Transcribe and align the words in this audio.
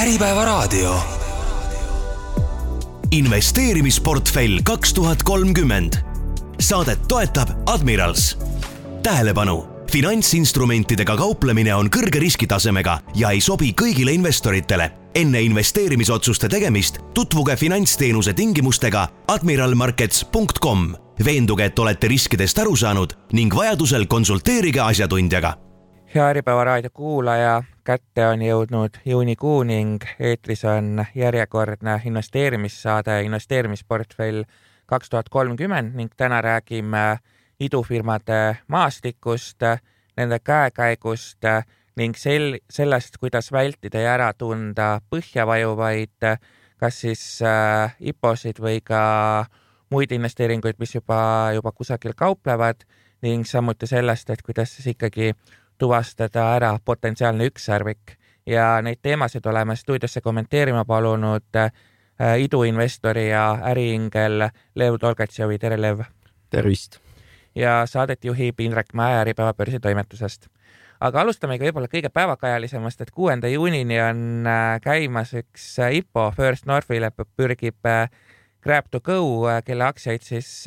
Äripäevaraadio. 0.00 0.96
investeerimisportfell 3.10 4.58
kaks 4.64 4.94
tuhat 4.94 5.22
kolmkümmend. 5.22 5.94
Saadet 6.60 7.08
toetab 7.08 7.48
Admirals. 7.66 8.38
tähelepanu, 9.02 9.66
finantsinstrumentidega 9.92 11.16
kauplemine 11.16 11.74
on 11.74 11.90
kõrge 11.96 12.18
riskitasemega 12.18 12.98
ja 13.14 13.30
ei 13.30 13.40
sobi 13.40 13.74
kõigile 13.82 14.10
investoritele. 14.10 14.90
enne 15.14 15.42
investeerimisotsuste 15.42 16.48
tegemist 16.48 16.98
tutvuge 17.14 17.56
finantsteenuse 17.56 18.32
tingimustega 18.32 19.08
admiralmarkets.com. 19.28 20.94
veenduge, 21.24 21.64
et 21.64 21.78
olete 21.78 22.08
riskidest 22.08 22.58
aru 22.58 22.76
saanud 22.76 23.12
ning 23.32 23.54
vajadusel 23.54 24.06
konsulteerige 24.06 24.80
asjatundjaga 24.80 25.69
hea 26.14 26.28
Äripäeva 26.28 26.64
raadio 26.64 26.90
kuulaja, 26.90 27.62
kätte 27.84 28.26
on 28.26 28.42
jõudnud 28.42 28.96
juunikuu 29.04 29.62
ning 29.62 30.02
eetris 30.18 30.64
on 30.64 31.04
järjekordne 31.14 32.00
investeerimissaade 32.04 33.22
Investeerimisportfell 33.22 34.42
kaks 34.86 35.10
tuhat 35.10 35.28
kolmkümmend 35.28 35.94
ning 35.94 36.10
täna 36.16 36.40
räägime 36.42 37.18
idufirmade 37.60 38.56
maastikust, 38.68 39.62
nende 40.16 40.38
käekäigust 40.38 41.46
ning 41.96 42.16
sel-, 42.16 42.58
sellest, 42.70 43.18
kuidas 43.20 43.52
vältida 43.52 44.02
ja 44.02 44.14
ära 44.14 44.32
tunda 44.34 45.00
põhja 45.10 45.46
vajuvaid 45.46 46.26
kas 46.80 47.00
siis 47.04 47.22
äh, 47.44 47.94
IPO-sid 48.00 48.58
või 48.58 48.80
ka 48.80 49.00
muid 49.92 50.12
investeeringuid, 50.16 50.78
mis 50.80 50.94
juba, 50.94 51.52
juba 51.54 51.72
kusagil 51.76 52.16
kauplevad 52.16 52.86
ning 53.22 53.44
samuti 53.46 53.86
sellest, 53.86 54.30
et 54.32 54.42
kuidas 54.42 54.72
siis 54.76 54.94
ikkagi 54.94 55.34
tuvastada 55.80 56.50
ära 56.56 56.74
potentsiaalne 56.84 57.48
ükssarvik 57.48 58.16
ja 58.46 58.80
neid 58.84 59.00
teemasid 59.02 59.46
oleme 59.46 59.76
stuudiosse 59.76 60.20
kommenteerima 60.20 60.84
palunud 60.84 61.56
äh, 61.56 61.70
iduinvestori 62.38 63.30
ja 63.30 63.58
äriingel 63.72 64.48
Lev 64.74 64.98
Tolgatšovi, 65.00 65.58
tere 65.58 65.80
Lev! 65.80 66.04
tervist! 66.50 67.00
ja 67.54 67.82
saadet 67.86 68.24
juhib 68.24 68.60
Indrek 68.60 68.92
Mäe 68.94 69.20
Äripäeva 69.22 69.54
börsitoimetusest. 69.54 70.48
aga 71.00 71.20
alustamegi 71.20 71.64
võib-olla 71.64 71.88
kõige 71.88 72.10
päevakajalisemast, 72.12 73.00
et 73.00 73.10
kuuenda 73.10 73.48
juunini 73.48 74.00
on 74.04 74.46
äh, 74.46 74.80
käimas 74.84 75.32
üks 75.34 75.72
äh, 75.78 75.94
IPO 76.02 76.30
First 76.36 76.66
Northile 76.66 77.10
pürgib 77.36 77.88
Grab 78.60 78.90
to 78.90 79.00
go, 79.00 79.48
kelle 79.64 79.84
aktsiaid 79.86 80.20
siis 80.20 80.66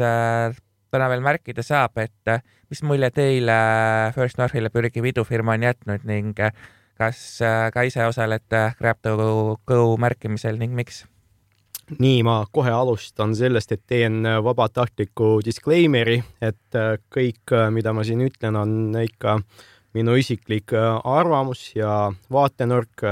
täna 0.94 1.10
veel 1.12 1.24
märkida 1.26 1.66
saab, 1.66 1.98
et 2.02 2.32
äh, 2.32 2.44
mis 2.72 2.84
mulje 2.86 3.10
teile 3.14 3.58
First 4.16 4.40
Northile 4.42 4.72
pürgiv 4.74 5.08
idufirma 5.10 5.58
on 5.58 5.66
jätnud 5.68 6.06
ning 6.10 6.40
äh, 6.40 6.54
kas 7.00 7.42
ka 7.74 7.82
ise 7.88 8.06
osalete 8.06 8.68
GrabTo 8.78 9.18
märkimisel 10.00 10.60
ning 10.62 10.76
miks? 10.78 11.04
nii, 12.00 12.22
ma 12.24 12.46
kohe 12.52 12.72
alustan 12.72 13.34
sellest, 13.36 13.74
et 13.76 13.82
teen 13.88 14.24
vabatahtliku 14.24 15.42
disclaimer'i, 15.46 16.22
et 16.42 16.78
kõik, 17.12 17.54
mida 17.76 17.92
ma 17.94 18.06
siin 18.08 18.24
ütlen, 18.24 18.56
on 18.56 18.96
ikka 19.02 19.36
minu 19.98 20.16
isiklik 20.18 20.72
arvamus 20.74 21.74
ja 21.76 22.08
vaatenurk. 22.32 23.04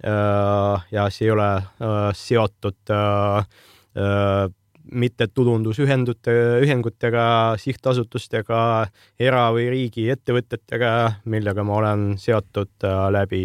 ja 0.00 1.08
see 1.12 1.26
ei 1.26 1.32
ole 1.34 1.50
seotud 2.16 2.94
mittetulundusühendute, 4.90 6.32
ühingutega, 6.64 7.56
sihtasutustega, 7.60 8.88
era- 9.20 9.50
või 9.54 9.68
riigiettevõtetega, 9.70 10.92
millega 11.24 11.64
ma 11.64 11.78
olen 11.78 12.04
seotud 12.18 12.86
äh, 12.86 13.06
läbi, 13.14 13.44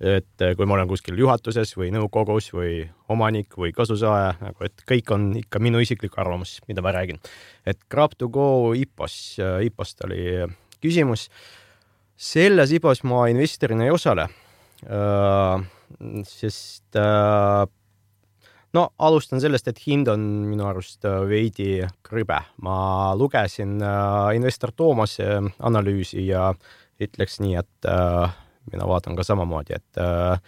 et 0.00 0.44
kui 0.56 0.64
ma 0.64 0.78
olen 0.78 0.88
kuskil 0.88 1.18
juhatuses 1.20 1.74
või 1.76 1.90
nõukogus 1.92 2.50
või 2.56 2.86
omanik 3.12 3.56
või 3.60 3.72
kasusaaja, 3.76 4.32
nagu 4.40 4.64
et 4.64 4.84
kõik 4.88 5.12
on 5.12 5.26
ikka 5.42 5.60
minu 5.60 5.82
isiklik 5.84 6.16
arvamus, 6.20 6.58
mida 6.68 6.80
ma 6.80 6.94
räägin. 6.96 7.20
et 7.66 7.78
Grab2Go 7.92 8.74
IPO-s, 8.76 9.38
äh, 9.38 9.66
IPO-st 9.68 10.04
oli 10.04 10.46
küsimus. 10.80 11.28
selles 12.16 12.72
IPO-s 12.72 13.02
ma 13.04 13.28
investorina 13.28 13.84
ei 13.84 13.90
osale, 13.90 14.28
äh, 14.84 15.64
sest 16.24 16.96
no 18.76 18.88
alustan 18.98 19.40
sellest, 19.42 19.68
et 19.68 19.80
hind 19.86 20.08
on 20.12 20.26
minu 20.50 20.66
arust 20.68 21.04
äh, 21.08 21.22
veidi 21.28 21.70
krõbe. 22.06 22.40
ma 22.62 23.14
lugesin 23.18 23.80
äh, 23.82 24.36
investor 24.36 24.72
Toomase 24.76 25.26
äh, 25.38 25.48
analüüsi 25.58 26.26
ja 26.26 26.50
ütleks 27.00 27.40
nii, 27.40 27.56
et 27.56 27.88
äh, 27.88 28.36
mina 28.70 28.86
vaatan 28.86 29.16
ka 29.16 29.24
samamoodi, 29.26 29.80
et 29.80 30.00
äh, 30.02 30.38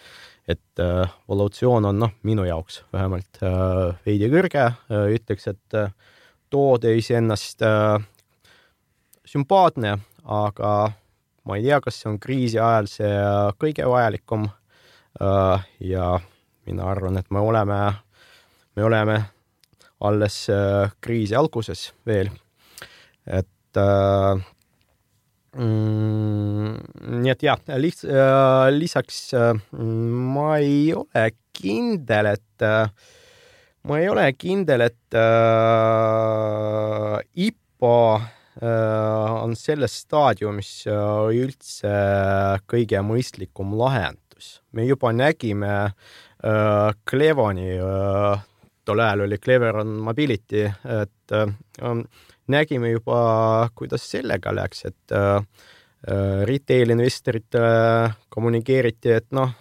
et 0.48 0.80
äh, 0.82 1.10
valuatsioon 1.28 1.84
on 1.86 2.00
noh, 2.02 2.14
minu 2.26 2.44
jaoks 2.44 2.82
vähemalt 2.92 3.38
äh, 3.46 3.94
veidi 4.06 4.30
kõrge 4.30 4.64
äh,, 4.66 5.04
ütleks, 5.14 5.46
et 5.52 5.76
äh, 5.78 5.92
toode 6.50 6.96
iseennast 6.98 7.62
äh, 7.62 8.02
sümpaatne, 9.24 9.96
aga 10.24 10.72
ma 11.46 11.58
ei 11.58 11.62
tea, 11.66 11.78
kas 11.82 12.00
see 12.00 12.10
on 12.10 12.18
kriisi 12.22 12.58
ajal 12.58 12.90
see 12.90 13.12
kõige 13.62 13.86
vajalikum 13.88 14.48
äh,. 15.22 15.68
ja 15.80 16.18
mina 16.66 16.90
arvan, 16.90 17.18
et 17.18 17.30
me 17.30 17.42
oleme 17.42 17.78
me 18.76 18.84
oleme 18.84 19.18
alles 20.02 20.48
äh, 20.50 20.90
kriisi 21.00 21.34
alguses 21.38 21.92
veel. 22.06 22.30
et 23.26 23.76
äh, 23.78 24.40
mm, 25.54 26.74
nii 27.22 27.30
et 27.30 27.42
jah, 27.46 27.60
liht- 27.78 28.08
äh,, 28.08 28.70
lisaks 28.74 29.32
äh, 29.38 29.54
ma 29.78 30.56
ei 30.58 30.92
ole 30.96 31.30
kindel, 31.54 32.32
et 32.34 32.66
äh, 32.66 32.88
ma 33.86 33.98
ei 34.00 34.08
ole 34.10 34.26
kindel, 34.34 34.88
et 34.88 35.14
äh, 35.14 35.22
IPO 37.46 37.94
äh, 38.18 39.42
on 39.42 39.54
selles 39.54 40.00
staadiumis 40.02 40.86
äh, 40.90 41.30
üldse 41.44 41.94
kõige 42.66 42.98
mõistlikum 43.06 43.76
lahendus. 43.78 44.58
me 44.72 44.82
juba 44.82 45.12
nägime 45.14 45.94
äh, 46.42 46.90
Clevoni 47.06 47.78
äh, 47.78 48.40
tol 48.84 49.02
ajal 49.02 49.26
oli 49.26 49.38
Cleveron 49.38 49.88
Mobility, 50.02 50.64
et 51.02 51.34
äh, 51.36 52.00
nägime 52.52 52.90
juba, 52.90 53.68
kuidas 53.74 54.08
sellega 54.10 54.54
läks, 54.54 54.84
et 54.90 55.14
äh, 55.16 55.36
äh 56.02 56.40
retail 56.48 56.90
investoritele 56.90 58.10
kommunikeeriti, 58.28 59.12
et 59.12 59.28
noh 59.30 59.52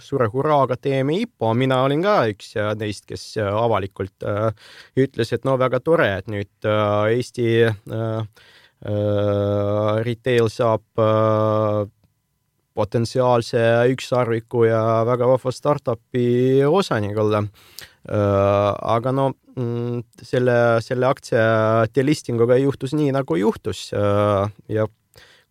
suure 0.00 0.30
hurraaga 0.32 0.78
teeme 0.80 1.18
IPO, 1.20 1.50
mina 1.54 1.82
olin 1.84 2.00
ka 2.02 2.14
üks 2.30 2.54
neist, 2.80 3.04
kes 3.04 3.36
avalikult 3.44 4.24
ütles, 4.96 5.32
et 5.32 5.44
no 5.44 5.58
väga 5.60 5.82
tore, 5.84 6.08
et 6.22 6.32
nüüd 6.32 6.70
Eesti 7.12 7.66
retail 10.08 10.48
saab 10.48 11.04
potentsiaalse 12.78 13.60
ükssarviku 13.92 14.64
ja 14.68 14.80
väga 15.08 15.28
vahva 15.32 15.52
startup'i 15.54 16.64
osanik 16.66 17.18
olla 17.18 17.42
aga 18.08 19.12
no 19.12 19.28
mm, 19.58 20.02
selle, 20.24 20.56
selle 20.84 21.08
aktsia 21.08 21.42
delistinguga 21.94 22.58
juhtus 22.60 22.94
nii, 22.96 23.12
nagu 23.16 23.38
juhtus. 23.38 23.88
Äh, 23.96 24.48
ja 24.72 24.86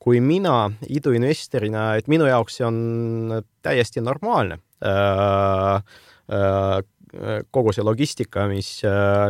kui 0.02 0.22
mina 0.24 0.70
iduinvestorina, 0.88 1.96
et 2.00 2.08
minu 2.12 2.28
jaoks 2.30 2.60
see 2.60 2.68
on 2.68 2.78
täiesti 3.66 4.04
normaalne 4.04 4.62
äh, 4.86 5.82
kogu 7.56 7.72
see 7.74 7.86
logistika, 7.88 8.46
mis, 8.52 8.82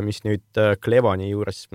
mis 0.03 0.23
nüüd 0.25 0.59
Clevani 0.81 1.29
juures 1.29 1.67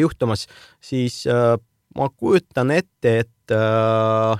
juhtumas, 0.00 0.46
siis 0.80 1.18
ma 1.28 2.08
kujutan 2.16 2.72
ette, 2.72 3.12
et 3.26 3.54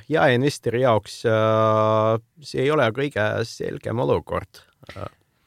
jaeinvestori 0.09 0.81
jaoks 0.87 1.19
see 1.21 2.65
ei 2.65 2.73
ole 2.73 2.88
kõige 2.97 3.29
selgem 3.47 4.00
olukord 4.00 4.65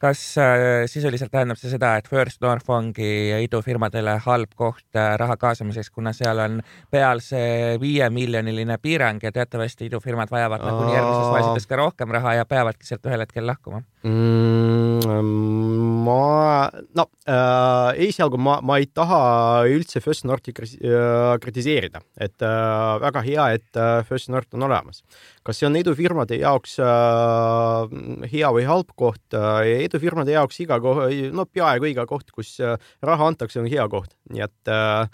kas 0.01 0.21
äh, 0.37 0.85
sisuliselt 0.85 1.31
tähendab 1.33 1.59
see 1.59 1.71
seda, 1.71 1.95
et 1.97 2.07
First 2.09 2.41
North 2.45 2.69
ongi 2.69 3.09
idufirmadele 3.47 4.17
halb 4.25 4.53
koht 4.55 4.85
äh, 4.95 5.15
raha 5.19 5.37
kaasamiseks, 5.41 5.89
kuna 5.93 6.13
seal 6.13 6.39
on 6.43 6.61
peal 6.93 7.21
see 7.23 7.77
viiemiljoniline 7.81 8.77
piirang 8.81 9.23
ja 9.23 9.33
teatavasti 9.33 9.89
idufirmad 9.89 10.31
vajavad 10.31 10.65
nagunii 10.65 10.97
järgmises 10.97 11.33
faasis 11.33 11.69
ka 11.69 11.81
rohkem 11.81 12.13
raha 12.13 12.37
ja 12.41 12.45
peavadki 12.45 12.87
sealt 12.87 13.09
ühel 13.09 13.25
hetkel 13.25 13.47
lahkuma 13.49 13.81
mm,? 14.03 14.66
Ma, 15.07 16.69
no 16.95 17.05
äh, 17.27 18.07
esialgu 18.07 18.39
ma, 18.41 18.57
ma 18.65 18.77
ei 18.81 18.87
taha 18.87 19.65
üldse 19.71 20.01
First 20.03 20.25
Northi 20.27 20.53
äh, 20.53 21.35
kritiseerida, 21.43 22.01
et 22.19 22.43
äh, 22.45 22.93
väga 23.03 23.23
hea, 23.25 23.47
et 23.57 23.79
äh, 23.79 24.03
First 24.07 24.31
North 24.33 24.53
on 24.55 24.67
olemas. 24.67 25.03
kas 25.47 25.59
see 25.59 25.67
on 25.67 25.77
idufirmade 25.79 26.39
jaoks 26.41 26.77
äh, 26.83 27.97
hea 28.31 28.51
või 28.55 28.65
halb 28.67 28.91
koht 28.99 29.37
äh,? 29.37 29.85
idufirmade 29.87 30.35
jaoks 30.35 30.59
iga 30.63 30.79
koht, 30.83 31.07
no 31.33 31.47
peaaegu 31.47 31.91
iga 31.91 32.07
koht, 32.09 32.31
kus 32.35 32.57
äh, 32.59 32.77
raha 33.01 33.31
antakse, 33.31 33.61
on 33.61 33.69
hea 33.71 33.87
koht, 33.91 34.15
nii 34.31 34.45
et 34.47 34.73
äh,, 34.73 35.07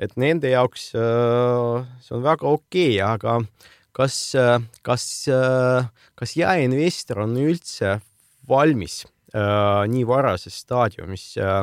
et 0.00 0.16
nende 0.16 0.52
jaoks 0.52 0.92
äh, 0.94 1.88
see 2.04 2.16
on 2.18 2.26
väga 2.26 2.46
okei 2.50 3.00
okay,, 3.00 3.02
aga 3.04 3.40
kas, 3.92 4.16
kas, 4.86 5.04
kas 6.16 6.36
jaeinvestor 6.38 7.24
on 7.26 7.34
üldse 7.42 7.98
valmis 8.48 9.02
äh, 9.04 9.19
nii 9.34 10.04
varases 10.08 10.56
staadiumis 10.64 11.24
äh, 11.38 11.62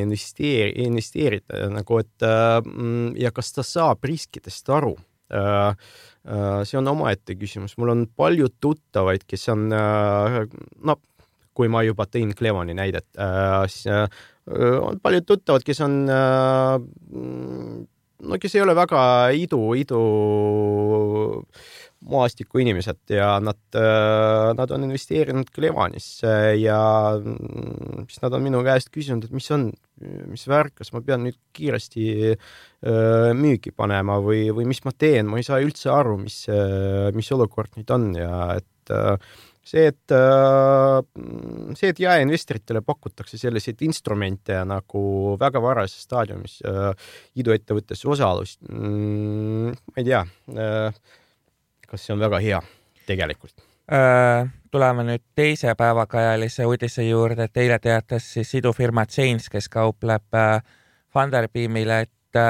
investeeri-, 0.00 0.86
investeerida 0.86 1.68
nagu, 1.72 2.00
et 2.02 2.26
äh, 2.26 2.60
ja 3.22 3.32
kas 3.34 3.52
ta 3.56 3.66
saab 3.66 4.04
riskidest 4.04 4.70
aru 4.70 4.96
äh,? 5.30 5.74
see 6.66 6.74
on 6.74 6.88
omaette 6.90 7.36
küsimus, 7.38 7.76
mul 7.78 7.92
on 7.92 8.00
palju 8.18 8.48
tuttavaid, 8.58 9.22
kes 9.30 9.44
on 9.52 9.68
äh, 9.70 10.40
no 10.82 10.96
kui 11.56 11.70
ma 11.72 11.84
juba 11.86 12.08
tõin 12.10 12.34
Clevani 12.36 12.74
näidet 12.74 13.06
äh,, 13.14 13.62
siis 13.70 13.86
äh, 13.86 14.08
on 14.82 14.98
paljud 15.02 15.26
tuttavad, 15.26 15.62
kes 15.66 15.80
on 15.86 16.00
äh, 16.10 16.76
no 18.26 18.38
kes 18.40 18.56
ei 18.56 18.64
ole 18.64 18.74
väga 18.76 19.02
idu, 19.36 19.60
idu 19.78 20.00
maastiku 22.10 22.60
inimesed 22.62 23.14
ja 23.14 23.36
nad, 23.42 23.58
äh, 23.74 24.52
nad 24.56 24.70
on 24.74 24.86
investeerinud 24.86 25.50
Clevanisse 25.54 26.30
ja 26.60 26.78
mm, 27.18 28.06
siis 28.10 28.22
nad 28.22 28.36
on 28.36 28.44
minu 28.46 28.62
käest 28.66 28.92
küsinud, 28.94 29.26
et 29.26 29.34
mis 29.34 29.48
on, 29.54 29.68
mis 30.30 30.46
värk, 30.50 30.76
kas 30.80 30.92
ma 30.94 31.02
pean 31.06 31.24
nüüd 31.26 31.38
kiiresti 31.56 32.06
äh, 32.34 33.32
müügi 33.36 33.74
panema 33.76 34.20
või, 34.22 34.46
või 34.54 34.68
mis 34.70 34.84
ma 34.86 34.94
teen, 34.94 35.26
ma 35.30 35.42
ei 35.42 35.46
saa 35.46 35.60
üldse 35.64 35.90
aru, 35.92 36.16
mis, 36.22 36.44
mis 37.16 37.34
olukord 37.34 37.76
nüüd 37.78 37.90
on 37.94 38.08
ja 38.16 38.38
et 38.60 38.96
see, 39.66 39.88
et 39.90 40.12
see, 41.74 41.90
et 41.90 42.00
jaeinvestoritele 42.04 42.84
pakutakse 42.86 43.40
selliseid 43.40 43.82
instrumente 43.82 44.60
nagu 44.68 45.02
väga 45.40 45.62
varases 45.64 46.06
staadiumis 46.06 46.60
iduettevõttes 47.42 48.06
osalust, 48.06 48.60
mm, 48.70 49.74
ma 49.74 50.02
ei 50.04 50.06
tea, 50.06 50.22
kas 51.86 52.06
see 52.06 52.14
on 52.14 52.20
väga 52.20 52.42
hea 52.42 52.60
tegelikult? 53.06 53.54
tuleme 54.70 55.04
nüüd 55.06 55.22
teise 55.38 55.74
päevakajalise 55.78 56.66
uudise 56.66 57.04
juurde, 57.06 57.46
et 57.46 57.56
eile 57.62 57.78
teatas 57.78 58.26
siis 58.34 58.50
idufirma 58.58 59.06
Change, 59.06 59.46
kes 59.52 59.68
kaupleb 59.70 60.34
Funderbeamile, 61.14 62.00
et 62.00 62.40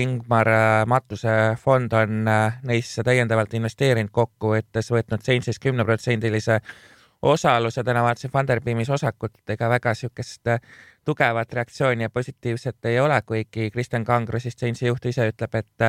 Ingmar 0.00 0.48
Matuse 0.88 1.34
fond 1.60 1.92
on 1.92 2.24
neisse 2.66 3.04
täiendavalt 3.04 3.52
investeerinud 3.54 4.10
kokku, 4.10 4.54
võttes 4.56 4.88
võtnud 4.90 5.22
Change'is 5.22 5.60
kümneprotsendilise 5.62 6.62
osaluse, 7.32 7.84
täna 7.84 8.02
vaatasin 8.02 8.30
Funderbeamis 8.30 8.90
osakut, 8.90 9.34
ega 9.48 9.68
väga 9.68 9.92
niisugust 9.94 10.46
äh, 10.46 10.60
tugevat 11.04 11.52
reaktsiooni 11.52 12.02
ja 12.02 12.10
positiivset 12.10 12.84
ei 12.84 13.00
ole, 13.00 13.20
kuigi 13.26 13.70
Kristjan 13.70 14.04
Kangro, 14.04 14.38
siis 14.40 14.56
Change'i 14.56 14.88
juht 14.88 15.04
ise 15.06 15.28
ütleb, 15.30 15.54
et 15.54 15.86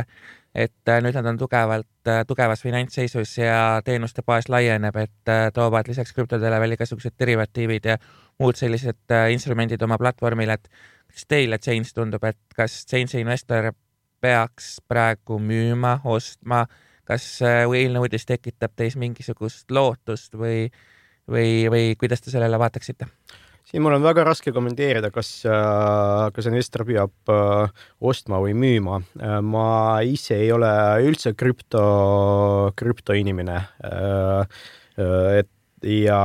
et 0.55 0.89
äh, 0.89 1.01
nüüd 1.05 1.13
nad 1.13 1.25
on 1.29 1.37
tugevalt, 1.37 1.89
äh, 2.09 2.23
tugevas 2.27 2.63
finantsseisus 2.65 3.37
ja 3.37 3.81
teenuste 3.85 4.23
baas 4.25 4.49
laieneb, 4.49 4.95
et 4.95 5.33
toovad 5.53 5.87
lisaks 5.87 6.13
krüptodele 6.13 6.59
veel 6.59 6.77
igasugused 6.77 7.13
derivatiivid 7.19 7.85
ja 7.85 7.97
muud 8.39 8.57
sellised 8.57 9.15
instrumendid 9.31 9.81
oma 9.81 9.97
platvormile, 10.01 10.57
et 10.57 10.69
kas 11.07 11.25
teile 11.27 11.59
Change 11.59 11.93
tundub, 11.93 12.23
et 12.23 12.39
kas 12.55 12.83
Change'i 12.89 13.21
investor 13.21 13.71
peaks 14.21 14.77
praegu 14.87 15.37
müüma, 15.39 15.99
ostma, 16.05 16.65
kas 17.05 17.41
eilne 17.45 18.01
uudis 18.01 18.25
tekitab 18.25 18.73
teis 18.75 18.97
mingisugust 18.97 19.71
lootust 19.71 20.33
või 20.35 20.69
või, 21.31 21.67
või 21.71 21.91
kuidas 21.99 22.23
te 22.23 22.33
sellele 22.33 22.59
vaataksite? 22.59 23.09
siin 23.67 23.83
mul 23.83 23.97
on 23.97 24.05
väga 24.05 24.23
raske 24.23 24.53
kommenteerida, 24.55 25.09
kas, 25.11 25.29
äh, 25.47 26.29
kas 26.35 26.47
investor 26.47 26.85
peab 26.87 27.31
äh, 27.33 27.83
ostma 27.99 28.39
või 28.43 28.55
müüma. 28.55 29.01
Äh, 29.19 29.39
ma 29.43 29.67
ise 30.07 30.37
ei 30.39 30.53
ole 30.55 30.71
üldse 31.07 31.33
krüpto, 31.37 31.83
krüptoinimene. 32.79 33.59
et 35.37 35.49
ja 35.87 36.21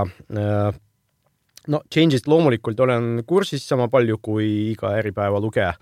no 1.69 1.81
change'ist 1.93 2.27
loomulikult 2.31 2.81
olen 2.81 3.25
kursis 3.29 3.67
sama 3.69 3.89
palju 3.93 4.17
kui 4.23 4.47
iga 4.73 4.95
Äripäeva 4.97 5.41
lugeja 5.43 5.75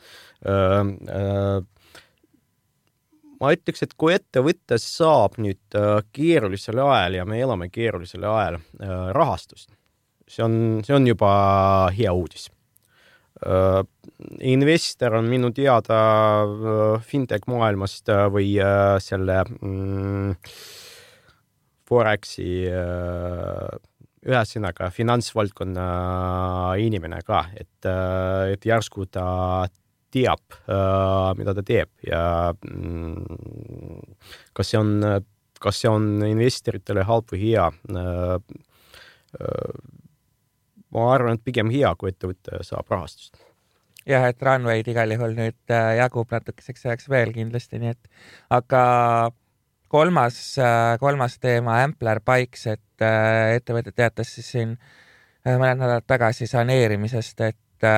ma 3.41 3.53
ütleks, 3.57 3.85
et 3.85 3.97
kui 3.99 4.15
ettevõte 4.15 4.79
saab 4.81 5.39
nüüd 5.41 5.77
äh, 5.79 6.01
keerulisel 6.15 6.81
ajal 6.85 7.21
ja 7.21 7.27
me 7.29 7.41
elame 7.41 7.71
keerulisel 7.73 8.25
ajal 8.29 8.61
äh, 8.61 8.97
rahastust, 9.17 9.71
see 10.29 10.45
on, 10.45 10.57
see 10.87 10.97
on 10.97 11.09
juba 11.09 11.31
hea 11.97 12.13
uudis. 12.13 12.51
Äh, 13.41 13.81
investor 14.53 15.17
on 15.17 15.31
minu 15.33 15.53
teada 15.57 16.01
fintech 17.07 17.49
maailmast 17.49 18.13
või 18.35 18.53
selle 19.01 19.41
mm, 19.49 20.37
Foreksi 21.91 22.47
ühesõnaga 24.21 24.93
finantsvaldkonna 24.95 25.87
inimene 26.79 27.19
ka, 27.27 27.41
et, 27.59 27.89
et 28.53 28.69
järsku 28.69 29.09
ta 29.11 29.25
teab, 30.15 30.43
äh, 30.69 31.31
mida 31.39 31.55
ta 31.57 31.65
teeb 31.67 31.91
ja 32.07 32.23
mm, 32.53 34.17
kas 34.57 34.73
see 34.73 34.81
on, 34.81 34.97
kas 35.63 35.83
see 35.83 35.91
on 35.91 36.25
investoritele 36.27 37.05
halb 37.09 37.31
või 37.33 37.43
hea. 37.45 37.69
Äh, 37.95 38.35
äh, 39.41 39.75
ma 40.91 41.07
arvan, 41.15 41.39
et 41.39 41.47
pigem 41.47 41.71
hea, 41.71 41.93
kui 41.99 42.11
ettevõte 42.11 42.65
saab 42.67 42.91
rahastust 42.91 43.39
jah, 44.09 44.25
et 44.27 44.41
Runway'd 44.43 44.89
igal 44.91 45.13
juhul 45.15 45.37
nüüd 45.37 45.71
jagub 45.71 46.33
natukeseks 46.33 46.89
ajaks 46.89 47.07
veel 47.13 47.31
kindlasti, 47.37 47.79
nii 47.79 47.93
et 47.93 48.09
aga 48.57 48.81
kolmas, 49.93 50.39
kolmas 50.99 51.37
teema, 51.39 51.77
Ampler 51.85 52.19
Bikes, 52.27 52.65
et 52.73 53.05
ettevõte 53.61 53.93
teatas 53.95 54.33
siis 54.35 54.49
siin 54.57 54.73
mõned 55.45 55.79
nädalad 55.85 56.09
tagasi 56.11 56.49
saneerimisest, 56.51 57.45
et 57.45 57.89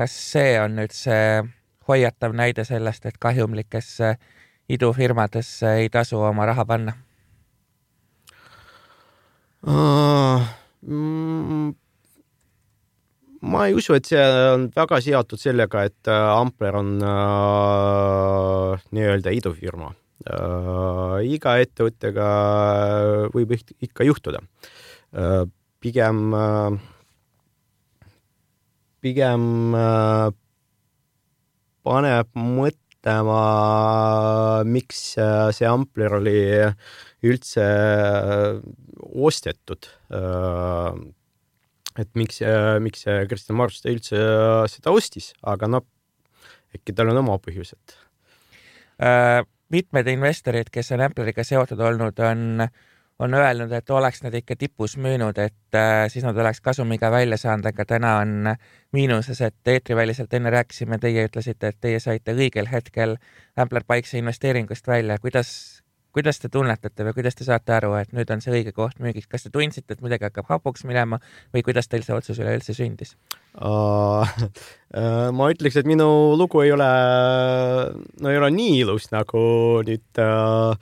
kas 0.00 0.14
see 0.32 0.54
on 0.56 0.78
nüüd 0.78 0.94
see 0.96 1.42
hoiatav 1.90 2.32
näide 2.36 2.64
sellest, 2.64 3.04
et 3.04 3.18
kahjumlikesse 3.20 4.14
idufirmadesse 4.72 5.74
ei 5.82 5.90
tasu 5.92 6.22
oma 6.24 6.46
raha 6.48 6.64
panna 6.64 6.96
uh,? 9.66 10.48
Mm, 10.80 11.74
ma 13.52 13.66
ei 13.68 13.74
usu, 13.76 13.92
et 13.98 14.08
see 14.08 14.20
on 14.54 14.62
väga 14.72 15.00
seotud 15.04 15.42
sellega, 15.42 15.82
et 15.90 16.08
äh, 16.08 16.28
Ampler 16.32 16.78
on 16.78 16.94
uh, 17.04 18.86
nii-öelda 18.96 19.34
idufirma 19.36 19.90
uh,. 19.92 21.18
iga 21.20 21.58
ettevõttega 21.60 22.30
võib 23.36 23.52
ikka 23.58 24.08
juhtuda 24.08 24.40
uh,. 24.40 25.44
pigem 25.84 26.32
uh, 26.32 26.80
pigem 29.02 29.74
äh, 29.76 30.30
paneb 31.86 32.30
mõtlema, 32.36 33.42
miks 34.68 35.02
äh, 35.20 35.48
see 35.56 35.68
ampler 35.68 36.18
oli 36.20 36.36
üldse 37.26 37.64
äh, 37.64 38.60
ostetud. 39.00 39.88
et 42.00 42.10
miks, 42.14 42.38
miks 42.84 43.02
Kristjan 43.28 43.56
Maruste 43.58 43.90
üldse 43.90 44.20
seda 44.70 44.92
ostis, 44.94 45.32
aga 45.42 45.68
noh, 45.68 45.84
äkki 46.76 46.94
tal 46.94 47.10
on 47.12 47.22
oma 47.24 47.38
põhjused 47.42 47.96
mitmed 49.70 50.08
investorid, 50.10 50.70
kes 50.72 50.92
on 50.94 51.04
Ampleriga 51.06 51.44
seotud 51.46 51.80
olnud, 51.86 52.18
on 52.26 52.64
äh, 52.66 52.72
on 53.20 53.34
öelnud, 53.34 53.72
et 53.72 53.90
oleks 53.90 54.22
nad 54.24 54.34
ikka 54.34 54.56
tipus 54.56 54.96
müünud, 54.96 55.38
et 55.38 55.76
äh, 55.76 56.06
siis 56.08 56.24
nad 56.24 56.36
oleks 56.36 56.60
kasumiga 56.64 57.10
välja 57.12 57.36
saanud, 57.40 57.68
aga 57.68 57.84
täna 57.84 58.14
on 58.22 58.54
miinuses, 58.96 59.42
et 59.44 59.74
eetriväliselt 59.74 60.32
enne 60.34 60.52
rääkisime, 60.54 60.98
teie 61.02 61.26
ütlesite, 61.28 61.74
et 61.74 61.80
teie 61.80 62.00
saite 62.00 62.34
õigel 62.36 62.70
hetkel 62.72 63.18
Ampler 63.60 63.84
Bikesi 63.84 64.22
investeeringust 64.22 64.88
välja. 64.88 65.18
kuidas, 65.20 65.52
kuidas 66.16 66.40
te 66.40 66.48
tunnetate 66.48 67.04
või 67.04 67.18
kuidas 67.20 67.36
te 67.36 67.44
saate 67.44 67.76
aru, 67.76 67.92
et 68.00 68.16
nüüd 68.16 68.32
on 68.32 68.40
see 68.40 68.56
õige 68.56 68.72
koht 68.72 68.98
müügiks, 69.04 69.28
kas 69.28 69.44
te 69.44 69.52
tundsite, 69.52 69.94
et 69.94 70.04
midagi 70.04 70.30
hakkab 70.30 70.48
hapuks 70.48 70.88
minema 70.88 71.20
või 71.52 71.62
kuidas 71.66 71.92
teil 71.92 72.06
see 72.06 72.16
otsus 72.16 72.40
üleüldse 72.40 72.74
sündis 72.74 73.18
uh,? 73.60 74.24
ma 75.36 75.52
ütleks, 75.52 75.76
et 75.76 75.86
minu 75.86 76.08
lugu 76.40 76.64
ei 76.64 76.72
ole, 76.72 76.92
no 78.20 78.32
ei 78.32 78.40
ole 78.40 78.48
nii 78.56 78.78
ilus 78.80 79.12
nagu 79.12 79.42
nüüd 79.84 80.24
uh, 80.24 80.72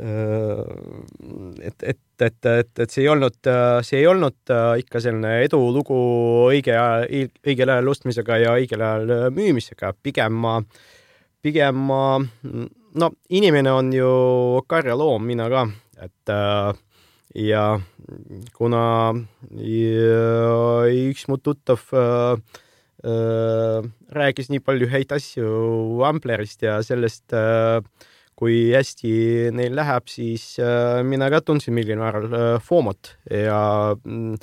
et, 0.00 1.82
et, 1.82 1.98
et, 2.24 2.46
et, 2.46 2.70
et 2.80 2.92
see 2.92 3.02
ei 3.04 3.08
olnud, 3.12 3.50
see 3.84 3.98
ei 4.00 4.06
olnud 4.08 4.52
ikka 4.80 5.02
selline 5.04 5.34
edulugu 5.44 5.98
õige 6.48 6.76
õigel 7.44 7.74
ajal 7.74 7.90
ostmisega 7.92 8.38
ja 8.40 8.54
õigel 8.56 8.84
ajal 8.86 9.32
müümisega, 9.36 9.92
pigem 10.00 10.38
ma, 10.40 10.54
pigem 11.44 11.84
ma, 11.90 12.04
no 13.02 13.10
inimene 13.28 13.74
on 13.76 13.92
ju 13.92 14.12
karjaloom, 14.70 15.28
mina 15.28 15.50
ka, 15.52 15.66
et 16.00 16.34
ja 17.36 17.64
kuna 18.56 18.84
ja, 19.62 20.82
üks 20.90 21.26
mu 21.30 21.38
tuttav 21.38 21.82
äh, 21.94 22.34
rääkis 24.10 24.50
nii 24.50 24.62
palju 24.64 24.88
häid 24.90 25.12
asju 25.14 26.02
Amplerist 26.06 26.62
ja 26.66 26.80
sellest 26.86 27.32
äh, 27.36 27.78
kui 28.40 28.70
hästi 28.72 29.12
neil 29.52 29.76
läheb, 29.76 30.08
siis 30.08 30.54
mina 31.04 31.28
ka 31.32 31.42
tundsin 31.44 31.76
mingil 31.76 32.00
määral 32.00 32.32
FOMO-t 32.64 33.12
ja 33.36 33.60
mm, 33.92 34.38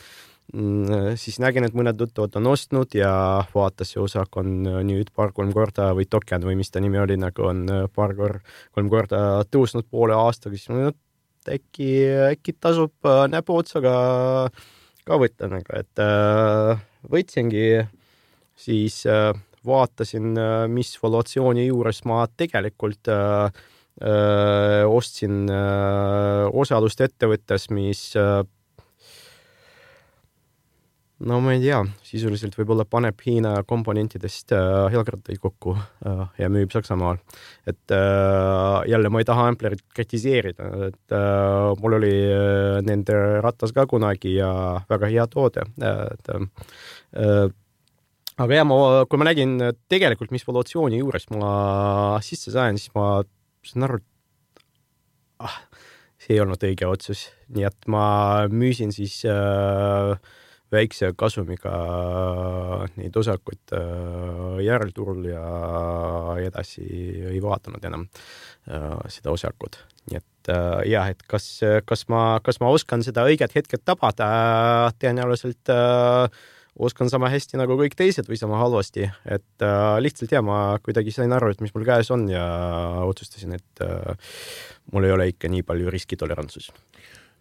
mm, 0.54 1.18
siis 1.18 1.40
nägin, 1.42 1.66
et 1.66 1.76
mõned 1.78 1.98
tuttavad 1.98 2.38
on 2.38 2.52
ostnud 2.54 2.94
ja 2.98 3.12
vaatas, 3.56 3.96
see 3.96 4.04
osak 4.04 4.38
on 4.38 4.62
nüüd 4.86 5.10
paar-kolm 5.18 5.52
korda 5.56 5.90
või 5.98 6.06
token 6.06 6.46
või 6.46 6.60
mis 6.62 6.70
ta 6.72 6.84
nimi 6.84 7.02
oli, 7.02 7.18
nagu 7.22 7.50
on 7.50 7.66
paar 7.96 8.14
kord, 8.18 8.46
kolm 8.78 8.94
korda 8.94 9.44
tõusnud 9.50 9.90
poole 9.90 10.18
aastaga, 10.18 10.56
siis 10.56 10.70
ma 10.70 10.94
äkki, 11.50 11.92
äkki 12.36 12.58
tasub 12.62 13.14
näpuotsaga 13.34 13.98
ka 15.08 15.22
võtta 15.26 15.50
nagu, 15.50 15.80
et 15.80 16.06
võtsingi 17.08 17.70
siis 18.58 19.06
äh, 19.06 19.34
vaatasin, 19.66 20.38
äh, 20.38 20.68
mis 20.68 20.98
valuatsiooni 21.04 21.68
juures 21.68 22.04
ma 22.10 22.26
tegelikult 22.38 23.12
äh, 23.14 23.52
ostsin 23.98 25.48
öö, 25.50 26.50
osalust 26.54 27.02
ettevõttes, 27.02 27.70
mis 27.74 28.12
no 31.26 31.40
ma 31.42 31.54
ei 31.56 31.62
tea, 31.62 31.80
sisuliselt 32.06 32.56
võib-olla 32.58 32.86
paneb 32.90 33.22
Hiina 33.26 33.56
komponentidest 33.68 34.54
äh, 34.56 34.88
jalgrattaid 34.94 35.40
kokku 35.42 35.74
äh, 35.74 36.24
ja 36.38 36.50
müüb 36.54 36.74
Saksamaal. 36.74 37.18
et 37.66 37.94
äh, 37.94 38.90
jälle 38.92 39.10
ma 39.10 39.22
ei 39.22 39.28
taha 39.28 39.48
Amplerit 39.52 39.82
kritiseerida, 39.96 40.70
et 40.90 41.16
äh, 41.16 41.72
mul 41.82 41.98
oli 41.98 42.14
äh, 42.14 42.82
nende 42.86 43.18
ratas 43.42 43.74
ka 43.74 43.88
kunagi 43.90 44.36
ja 44.38 44.52
väga 44.90 45.10
hea 45.14 45.26
toode 45.32 45.66
äh,, 45.82 46.04
et 46.14 46.30
äh, 46.36 47.48
aga 48.38 48.62
ja 48.62 48.68
ma, 48.70 48.78
kui 49.10 49.18
ma 49.18 49.32
nägin 49.32 49.58
tegelikult, 49.90 50.30
mis 50.32 50.46
valuatsiooni 50.46 51.02
juures 51.02 51.26
ma 51.34 52.20
sisse 52.22 52.54
sain, 52.54 52.78
siis 52.78 52.94
ma 52.94 53.24
sain 53.68 53.88
aru, 53.88 54.02
et 54.02 54.66
ah, 55.46 55.62
see 56.22 56.36
ei 56.36 56.42
olnud 56.44 56.64
õige 56.68 56.90
otsus, 56.90 57.28
nii 57.54 57.68
et 57.70 57.88
ma 57.92 58.08
müüsin 58.52 58.94
siis 58.96 59.20
äh, 59.30 60.18
väikse 60.74 61.14
kasumiga 61.16 61.74
neid 63.00 63.16
osakuid 63.16 63.76
äh, 63.76 64.58
järelturul 64.66 65.30
ja 65.30 65.46
edasi 66.44 66.84
ei 67.32 67.40
vaadanud 67.44 67.86
enam 67.88 68.08
äh, 68.68 68.92
seda 69.14 69.32
osakut. 69.32 69.80
nii 70.10 70.20
et 70.20 70.52
äh, 70.52 70.84
jah, 70.92 71.10
et 71.14 71.24
kas, 71.28 71.48
kas 71.86 72.08
ma, 72.12 72.42
kas 72.44 72.60
ma 72.64 72.72
oskan 72.74 73.04
seda 73.06 73.28
õiget 73.30 73.56
hetket 73.56 73.86
tabada, 73.88 74.92
tõenäoliselt 75.00 75.72
äh, 75.72 76.28
oskan 76.80 77.10
sama 77.10 77.30
hästi 77.34 77.58
nagu 77.60 77.78
kõik 77.80 77.96
teised 77.98 78.28
või 78.30 78.38
sama 78.40 78.60
halvasti, 78.62 79.08
et 79.26 79.66
äh, 79.66 79.98
lihtsalt 80.04 80.34
ja 80.34 80.44
ma 80.46 80.78
kuidagi 80.84 81.14
sain 81.16 81.34
aru, 81.34 81.52
et 81.52 81.62
mis 81.64 81.74
mul 81.76 81.86
käes 81.88 82.12
on 82.14 82.28
ja 82.30 82.46
otsustasin, 83.08 83.58
et 83.58 83.84
äh, 83.86 84.36
mul 84.94 85.08
ei 85.08 85.16
ole 85.16 85.30
ikka 85.34 85.50
nii 85.52 85.66
palju 85.68 85.94
riskitolerantsus. 85.94 86.72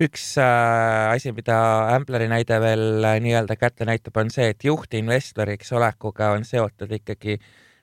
üks 0.01 0.25
äh, 0.39 1.11
asi, 1.13 1.33
mida 1.33 1.59
Ampleri 1.95 2.29
näide 2.29 2.61
veel 2.61 3.05
äh, 3.05 3.21
nii-öelda 3.21 3.57
kätte 3.57 3.85
näitab, 3.89 4.17
on 4.17 4.33
see, 4.33 4.51
et 4.53 4.65
juhtinvestoriks 4.65 5.73
olekuga 5.73 6.33
on 6.37 6.45
seotud 6.45 6.93
ikkagi 6.93 7.39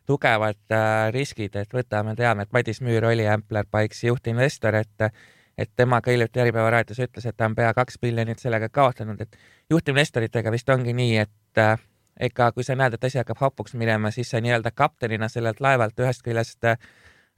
tugevad 0.06 0.74
äh, 0.74 1.12
riskid, 1.14 1.56
et 1.56 1.74
võtame, 1.74 2.16
teame, 2.16 2.44
et 2.44 2.54
Madis 2.54 2.82
Müür 2.82 3.10
oli 3.10 3.28
Ampler 3.30 3.66
Bikesi 3.66 4.10
juhtinvestor, 4.10 4.82
et 4.82 5.10
et 5.58 5.70
tema 5.76 6.02
ka 6.02 6.12
hiljuti 6.12 6.42
Äripäeva 6.42 6.70
raadios 6.74 7.00
ütles, 7.00 7.26
et 7.30 7.38
ta 7.38 7.46
on 7.46 7.56
pea 7.56 7.74
kaks 7.74 8.00
miljonit 8.02 8.40
sellega 8.40 8.70
kaotanud, 8.70 9.22
et 9.22 9.38
juhtinvestoritega 9.70 10.52
vist 10.52 10.70
ongi 10.70 10.94
nii, 10.98 11.18
et 11.18 11.62
äh, 11.62 11.78
ega 12.20 12.52
kui 12.52 12.64
sa 12.64 12.76
näed, 12.76 12.98
et 12.98 13.04
asi 13.04 13.22
hakkab 13.22 13.42
hapuks 13.42 13.74
minema, 13.78 14.12
siis 14.12 14.30
sa 14.34 14.42
nii-öelda 14.42 14.72
kaptenina 14.76 15.30
sellelt 15.30 15.62
laevalt 15.62 16.00
ühest 16.00 16.26
küljest 16.26 16.66
äh, 16.70 16.78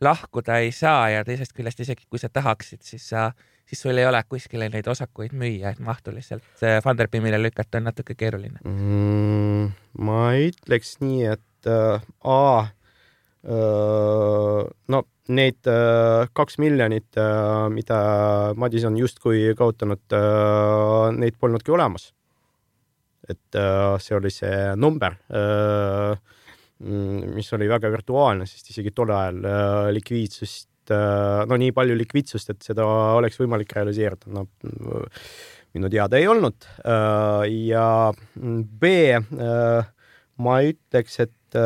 lahkuda 0.02 0.58
ei 0.64 0.72
saa 0.72 1.10
ja 1.10 1.26
teisest 1.26 1.54
küljest 1.56 1.80
isegi 1.80 2.08
kui 2.10 2.20
sa 2.20 2.30
tahaksid, 2.30 2.84
siis 2.84 3.10
sa, 3.10 3.30
siis 3.66 3.82
sul 3.82 3.98
ei 3.98 4.08
ole 4.08 4.22
kuskile 4.30 4.70
neid 4.70 4.88
osakuid 4.92 5.36
müüa, 5.36 5.72
et 5.72 5.80
mahtu 5.80 6.14
lihtsalt 6.16 6.64
Funderbeamile 6.84 7.40
lükata 7.42 7.80
on 7.80 7.90
natuke 7.90 8.16
keeruline 8.16 8.60
mm,. 8.64 9.72
ma 10.08 10.22
ütleks 10.48 10.98
nii, 11.04 11.24
et 11.36 11.72
äh, 11.72 12.02
A 12.24 12.40
äh, 12.60 12.74
no 13.46 15.00
need 15.30 15.68
kaks 16.34 16.58
miljonit 16.58 17.20
mida 17.70 17.98
Madis 18.58 18.88
on 18.90 18.98
justkui 18.98 19.52
kaotanud 19.58 20.16
neid 21.20 21.38
polnudki 21.38 21.74
olemas 21.76 22.08
et 23.30 23.58
see 24.02 24.16
oli 24.18 24.32
see 24.34 24.76
number, 24.80 25.18
äh, 25.34 26.16
mis 27.36 27.52
oli 27.56 27.68
väga 27.72 27.90
virtuaalne, 27.94 28.48
sest 28.50 28.72
isegi 28.74 28.94
tol 28.96 29.14
ajal 29.16 29.42
likviidsust, 29.96 30.92
no 31.50 31.58
nii 31.58 31.74
palju 31.74 31.96
likviidsust, 31.98 32.52
et 32.54 32.66
seda 32.68 32.86
oleks 33.16 33.40
võimalik 33.42 33.72
realiseerida, 33.74 34.30
no 34.36 34.46
minu 35.76 35.90
teada 35.92 36.20
ei 36.20 36.28
olnud. 36.30 36.68
ja 37.50 37.88
B, 38.84 38.92
ma 40.46 40.58
ütleks, 40.68 41.18
et 41.24 41.60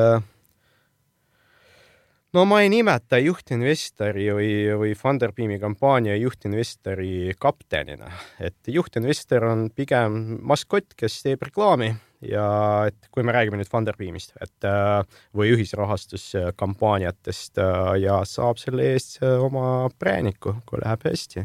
no 2.34 2.46
ma 2.46 2.62
ei 2.62 2.70
nimeta 2.70 3.18
juhtinvestori 3.22 4.28
või, 4.36 4.52
või 4.78 4.94
Funderbeami 4.98 5.60
kampaania 5.62 6.16
juhtinvestori 6.20 7.34
kaptenina, 7.42 8.12
et 8.40 8.68
juhtinvestor 8.70 9.44
on 9.50 9.70
pigem 9.76 10.38
maskott, 10.46 10.94
kes 11.00 11.22
teeb 11.26 11.42
reklaami 11.50 11.96
ja 12.26 12.86
et 12.90 13.08
kui 13.14 13.24
me 13.26 13.32
räägime 13.36 13.58
nüüd 13.60 13.70
Funderbeamist, 13.72 14.32
et 14.44 14.64
äh, 14.68 15.04
või 15.36 15.48
ühisrahastuskampaaniatest 15.56 17.58
äh, 17.64 17.94
ja 18.04 18.16
saab 18.30 18.58
selle 18.62 18.84
eest 18.94 19.12
äh, 19.24 19.30
oma 19.42 19.90
prääniku, 20.00 20.50
kui 20.70 20.78
läheb 20.84 21.02
hästi. 21.10 21.40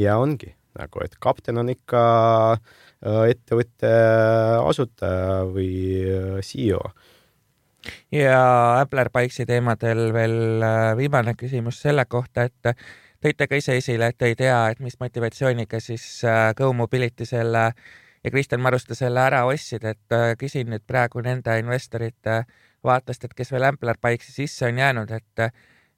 ja 0.00 0.12
ongi 0.18 0.54
nagu, 0.78 1.00
et 1.04 1.14
kapten 1.20 1.58
on 1.58 1.68
ikka 1.68 2.02
ettevõtte 3.02 3.90
asutaja 4.62 5.44
või 5.50 5.72
CEO 6.46 6.80
ja 8.12 8.40
Appler-Pikesi 8.80 9.46
teemadel 9.48 10.10
veel 10.14 10.64
äh, 10.64 10.96
viimane 10.98 11.34
küsimus 11.38 11.80
selle 11.82 12.04
kohta, 12.08 12.46
et 12.48 12.74
tõite 13.22 13.48
ka 13.48 13.58
ise 13.60 13.76
esile, 13.80 14.10
et 14.12 14.22
ei 14.26 14.36
tea, 14.38 14.58
et 14.72 14.80
mis 14.84 14.96
motivatsiooniga 15.00 15.80
siis 15.80 16.04
äh, 16.24 16.52
Go 16.56 16.72
Mobility 16.76 17.26
selle 17.28 17.70
ja 18.24 18.30
Kristjan 18.30 18.60
Maruste 18.60 18.94
selle 18.98 19.22
ära 19.24 19.44
ostsid, 19.48 19.84
et 19.84 20.16
äh, 20.16 20.34
küsin 20.40 20.70
nüüd 20.72 20.84
praegu 20.86 21.22
nende 21.24 21.58
investorite 21.60 22.44
vaatest, 22.84 23.24
et 23.24 23.36
kes 23.36 23.52
veel 23.52 23.68
Appler-Pikesi 23.70 24.40
sisse 24.42 24.68
on 24.68 24.80
jäänud, 24.80 25.12
et 25.16 25.50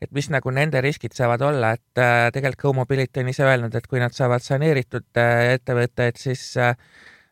et 0.03 0.11
mis 0.11 0.27
nagu 0.35 0.51
nende 0.51 0.81
riskid 0.83 1.12
saavad 1.15 1.45
olla, 1.47 1.77
et 1.77 2.01
tegelikult 2.35 2.62
Go 2.65 2.73
Mobility 2.81 3.23
on 3.23 3.29
ise 3.31 3.45
öelnud, 3.47 3.75
et 3.79 3.85
kui 3.87 4.01
nad 4.03 4.11
saavad 4.11 4.43
saneeritud 4.43 5.07
ettevõtte, 5.15 6.09
et 6.11 6.19
siis 6.19 6.43
Äh, 6.59 6.75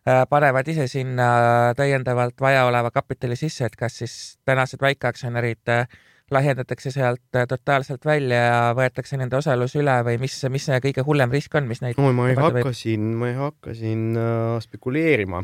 panevad 0.04 0.68
ise 0.68 0.86
sinna 0.88 1.24
täiendavalt 1.76 2.40
vajaoleva 2.40 2.90
kapitali 2.90 3.36
sisse, 3.36 3.66
et 3.68 3.76
kas 3.76 3.98
siis 4.00 4.14
tänased 4.48 4.80
väikeaktsionärid 4.80 5.68
äh, 5.68 5.84
lahjendatakse 6.30 6.90
sealt 6.94 7.36
äh, 7.36 7.46
totaalselt 7.48 8.04
välja 8.06 8.38
ja 8.38 8.58
võetakse 8.76 9.18
nende 9.18 9.36
osalus 9.38 9.74
üle 9.78 9.96
või 10.06 10.18
mis, 10.22 10.36
mis 10.52 10.66
see 10.68 10.78
kõige 10.84 11.04
hullem 11.06 11.32
risk 11.34 11.54
on, 11.58 11.66
mis 11.70 11.82
neid 11.82 11.98
no 11.98 12.12
ma 12.14 12.28
ei 12.30 12.36
hakka 12.38 12.72
siin, 12.76 13.08
ma 13.18 13.30
ei 13.32 13.36
hakka 13.38 13.74
siin 13.76 14.04
äh, 14.18 14.58
spekuleerima, 14.62 15.42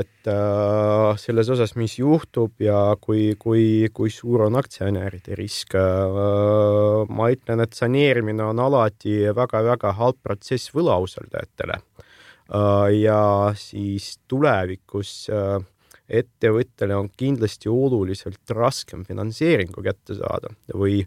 et 0.00 0.30
äh, 0.30 1.10
selles 1.22 1.50
osas, 1.54 1.76
mis 1.78 1.98
juhtub 2.00 2.64
ja 2.64 2.80
kui, 3.00 3.34
kui, 3.38 3.64
kui 3.94 4.10
suur 4.14 4.48
on 4.48 4.58
aktsionäride 4.58 5.38
risk 5.38 5.78
äh,. 5.78 7.04
ma 7.14 7.30
ütlen, 7.34 7.62
et 7.62 7.78
saneerimine 7.78 8.42
on 8.50 8.62
alati 8.62 9.20
väga-väga 9.34 9.94
halb 10.00 10.18
protsess 10.22 10.74
võlausaldajatele 10.74 11.78
Äh, 11.78 12.13
ja 12.48 13.52
siis 13.56 14.18
tulevikus 14.28 15.30
äh, 15.32 15.62
ettevõttele 16.08 16.96
on 16.96 17.08
kindlasti 17.16 17.70
oluliselt 17.72 18.50
raskem 18.52 19.06
finantseeringu 19.08 19.82
kätte 19.82 20.18
saada 20.18 20.50
või, 20.76 21.00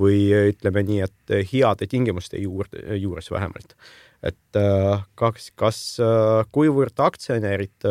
või 0.00 0.26
ütleme 0.52 0.82
nii, 0.84 1.00
et 1.06 1.36
heade 1.52 1.88
tingimuste 1.88 2.42
juurde, 2.42 2.82
juures 3.00 3.30
vähemalt. 3.32 3.72
et 4.22 4.56
äh, 4.60 5.06
kas, 5.14 5.50
kas, 5.56 5.80
kuivõrd 6.52 7.00
aktsionärid 7.00 7.88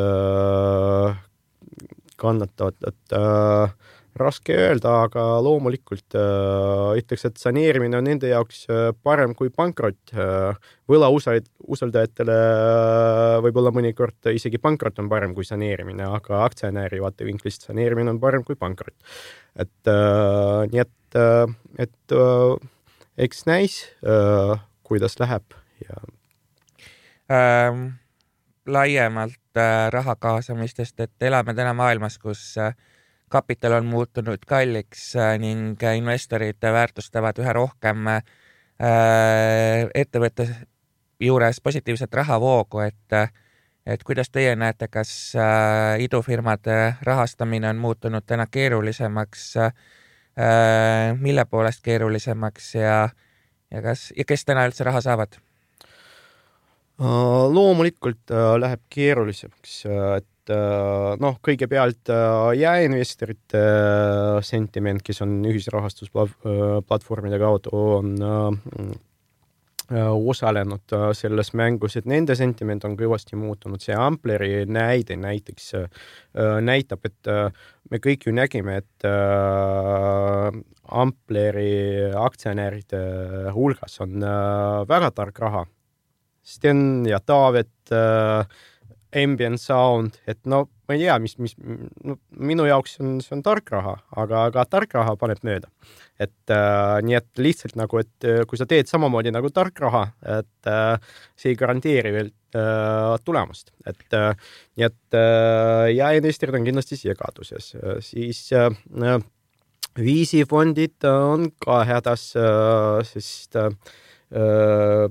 kannatavad, 2.17 2.77
et 2.87 3.17
raske 4.19 4.53
öelda, 4.53 4.93
aga 5.07 5.23
loomulikult 5.43 6.15
äh, 6.17 6.99
ütleks, 6.99 7.25
et 7.27 7.39
saneerimine 7.41 7.97
on 7.97 8.05
nende 8.07 8.29
jaoks 8.29 8.63
äh, 8.69 8.91
parem 9.05 9.33
kui 9.37 9.49
pankrot 9.53 10.13
äh,. 10.13 10.59
võlausaldajatele 10.89 12.35
äh, 12.35 13.37
võib-olla 13.45 13.71
mõnikord 13.73 14.29
isegi 14.33 14.61
pankrot 14.61 15.01
on 15.01 15.09
parem 15.09 15.33
kui 15.33 15.47
saneerimine, 15.47 16.05
aga 16.19 16.43
aktsionäri 16.45 17.01
vaatevinklist 17.01 17.69
saneerimine 17.69 18.13
on 18.13 18.21
parem 18.21 18.45
kui 18.45 18.59
pankrot. 18.59 18.95
et 19.55 19.89
äh, 19.89 20.61
nii 20.69 20.83
et 20.85 21.17
äh,, 21.17 21.57
et 21.87 22.17
äh, 22.17 22.69
eks 23.17 23.45
näis 23.49 23.81
äh,, 24.05 24.55
kuidas 24.83 25.17
läheb 25.21 25.57
ja 25.87 25.99
ähm,. 27.33 27.85
laiemalt 28.65 29.57
äh, 29.57 29.89
raha 29.91 30.15
kaasamistest, 30.15 30.99
et 30.99 31.29
elame 31.31 31.57
täna 31.57 31.73
maailmas, 31.73 32.19
kus 32.21 32.53
äh, 32.61 32.75
kapital 33.33 33.79
on 33.79 33.89
muutunud 33.89 34.45
kalliks 34.47 35.15
äh, 35.17 35.35
ning 35.41 35.81
investorid 35.97 36.61
väärtustavad 36.61 37.39
üha 37.41 37.53
rohkem 37.57 38.07
äh, 38.11 38.21
ettevõtte 39.95 40.47
juures 41.23 41.61
positiivset 41.63 42.13
rahavoogu, 42.13 42.83
et 42.85 43.17
et 43.83 44.03
kuidas 44.07 44.29
teie 44.31 44.53
näete, 44.55 44.87
kas 44.87 45.09
idufirmade 45.99 46.75
rahastamine 47.03 47.67
on 47.67 47.81
muutunud 47.83 48.23
täna 48.23 48.45
keerulisemaks, 48.47 49.49
mille 51.19 51.45
poolest 51.45 51.83
keerulisemaks 51.83 52.69
ja, 52.75 53.09
ja 53.71 53.81
kas, 53.83 54.05
ja 54.15 54.23
kes 54.23 54.45
täna 54.47 54.63
üldse 54.69 54.87
raha 54.87 55.01
saavad? 55.03 55.35
loomulikult 57.57 58.31
läheb 58.63 58.87
keerulisemaks, 58.95 59.75
et 60.15 60.32
Äh, 60.51 61.13
noh, 61.23 61.37
kõigepealt 61.39 62.09
äh, 62.11 62.49
jaeinvestorite 62.59 63.59
äh, 63.59 64.41
sentiment, 64.43 64.99
kes 65.05 65.21
on 65.23 65.37
ühisrahastusplatvormide 65.47 67.39
kaudu, 67.39 67.71
on 68.01 68.13
osalenud 69.93 70.93
selles 71.13 71.51
mängus, 71.59 71.97
et 71.99 72.05
nende 72.09 72.35
sentiment 72.39 72.85
on 72.87 72.95
kõvasti 72.97 73.35
muutunud. 73.37 73.81
see 73.83 73.93
Ampleri 73.93 74.63
näide 74.65 75.17
näiteks 75.19 75.73
näitab, 76.63 77.03
et 77.05 77.27
me 77.91 77.99
kõik 78.01 78.25
ju 78.25 78.33
nägime, 78.33 78.77
et 78.79 79.05
Ampleri 81.03 82.09
aktsionäride 82.15 83.03
hulgas 83.53 83.99
on 84.01 84.23
väga 84.87 85.11
tark 85.11 85.39
raha. 85.43 85.65
Sten 86.41 87.05
ja 87.05 87.19
Taavet 87.19 87.93
ambient 89.15 89.61
sound, 89.61 90.17
et 90.29 90.39
no 90.49 90.65
ma 90.87 90.95
ei 90.95 91.03
tea, 91.03 91.15
mis, 91.21 91.35
mis 91.41 91.55
no, 91.57 92.17
minu 92.43 92.65
jaoks 92.67 92.97
on, 93.01 93.17
see 93.23 93.35
on 93.37 93.43
tark 93.45 93.71
raha, 93.73 93.95
aga, 94.19 94.45
aga 94.49 94.65
tark 94.69 94.95
raha 94.97 95.15
paneb 95.19 95.43
mööda. 95.47 95.69
et 96.21 96.53
äh, 96.53 96.99
nii, 97.03 97.15
et 97.17 97.41
lihtsalt 97.41 97.75
nagu, 97.79 97.99
et 97.99 98.27
äh, 98.29 98.43
kui 98.47 98.59
sa 98.59 98.67
teed 98.69 98.87
samamoodi 98.91 99.31
nagu 99.33 99.49
tark 99.53 99.79
raha, 99.81 100.05
et 100.39 100.69
äh, 100.69 101.17
see 101.39 101.53
ei 101.53 101.59
garanteeri 101.59 102.13
veel 102.13 102.31
äh, 102.55 103.15
tulemust, 103.25 103.73
et 103.89 104.17
äh, 104.17 104.31
nii, 104.77 104.87
et 104.89 105.19
äh, 105.19 105.87
ja 105.95 106.11
investorid 106.17 106.59
on 106.59 106.67
kindlasti 106.67 106.99
segaduses 106.99 107.73
äh,, 107.79 107.97
siis 108.05 108.45
äh, 108.53 108.69
viisifondid 109.97 111.05
on 111.09 111.51
ka 111.63 111.83
hädas 111.89 112.31
äh,, 112.37 113.03
sest 113.09 113.57
äh, 113.59 113.71
Äh, 114.33 115.09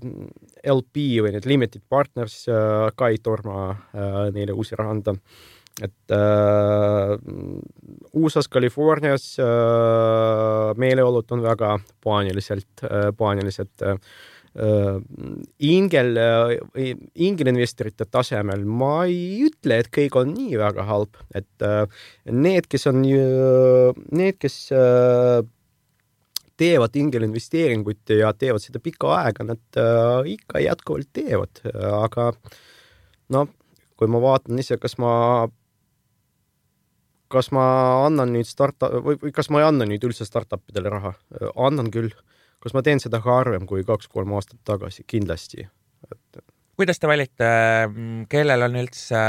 LP 0.62 1.06
või 1.24 1.34
need 1.34 1.48
limited 1.48 1.82
partners 1.90 2.44
äh, 2.50 2.90
ka 2.96 3.10
ei 3.12 3.18
torma 3.22 3.72
äh, 3.72 4.28
neile 4.34 4.54
uusi 4.56 4.78
raha 4.78 4.94
anda. 4.96 5.16
et 5.80 6.12
äh, 6.12 7.16
USA-s, 8.12 8.48
Californias 8.52 9.38
äh, 9.40 10.74
meeleolud 10.76 11.32
on 11.32 11.42
väga 11.42 11.78
paaniliselt 12.04 12.84
äh,, 12.84 13.08
paanilised 13.16 13.82
äh, 13.82 13.96
ingel, 15.64 16.18
ingelinvestorite 17.16 18.04
tasemel 18.04 18.66
ma 18.68 19.06
ei 19.08 19.46
ütle, 19.46 19.78
et 19.80 19.88
kõik 19.88 20.18
on 20.20 20.34
nii 20.34 20.58
väga 20.60 20.84
halb, 20.84 21.16
et 21.32 21.64
need, 22.28 22.68
kes 22.68 22.84
on, 22.90 23.00
need, 23.00 24.36
kes 24.36 24.58
teevad 26.62 26.94
ingelinvesteeringuid 26.98 28.14
ja 28.20 28.30
teevad 28.38 28.62
seda 28.62 28.80
pikka 28.82 29.10
aega, 29.16 29.46
nad 29.52 29.80
äh, 29.80 30.34
ikka 30.36 30.62
jätkuvalt 30.62 31.10
teevad, 31.16 31.62
aga 32.02 32.30
noh, 33.34 33.50
kui 33.98 34.10
ma 34.10 34.20
vaatan 34.22 34.60
ise, 34.62 34.78
kas 34.82 34.96
ma, 35.02 35.12
kas 37.32 37.50
ma 37.54 37.64
annan 38.06 38.34
nüüd 38.36 38.48
starta- 38.48 38.92
või, 38.98 39.18
või 39.22 39.34
kas 39.34 39.50
ma 39.50 39.62
ei 39.62 39.68
anna 39.70 39.88
nüüd 39.88 40.04
üldse 40.08 40.26
startup 40.28 40.62
idele 40.70 40.92
raha, 40.92 41.16
annan 41.56 41.90
küll. 41.94 42.12
kas 42.62 42.76
ma 42.76 42.82
teen 42.86 43.00
seda 43.02 43.18
harvem 43.18 43.64
kui 43.66 43.82
kaks-kolm 43.82 44.36
aastat 44.38 44.60
tagasi, 44.62 45.02
kindlasti. 45.10 45.64
Et.... 46.12 46.42
kuidas 46.78 47.02
te 47.02 47.08
valite, 47.10 47.48
kellel 48.30 48.62
on 48.68 48.78
üldse 48.78 49.22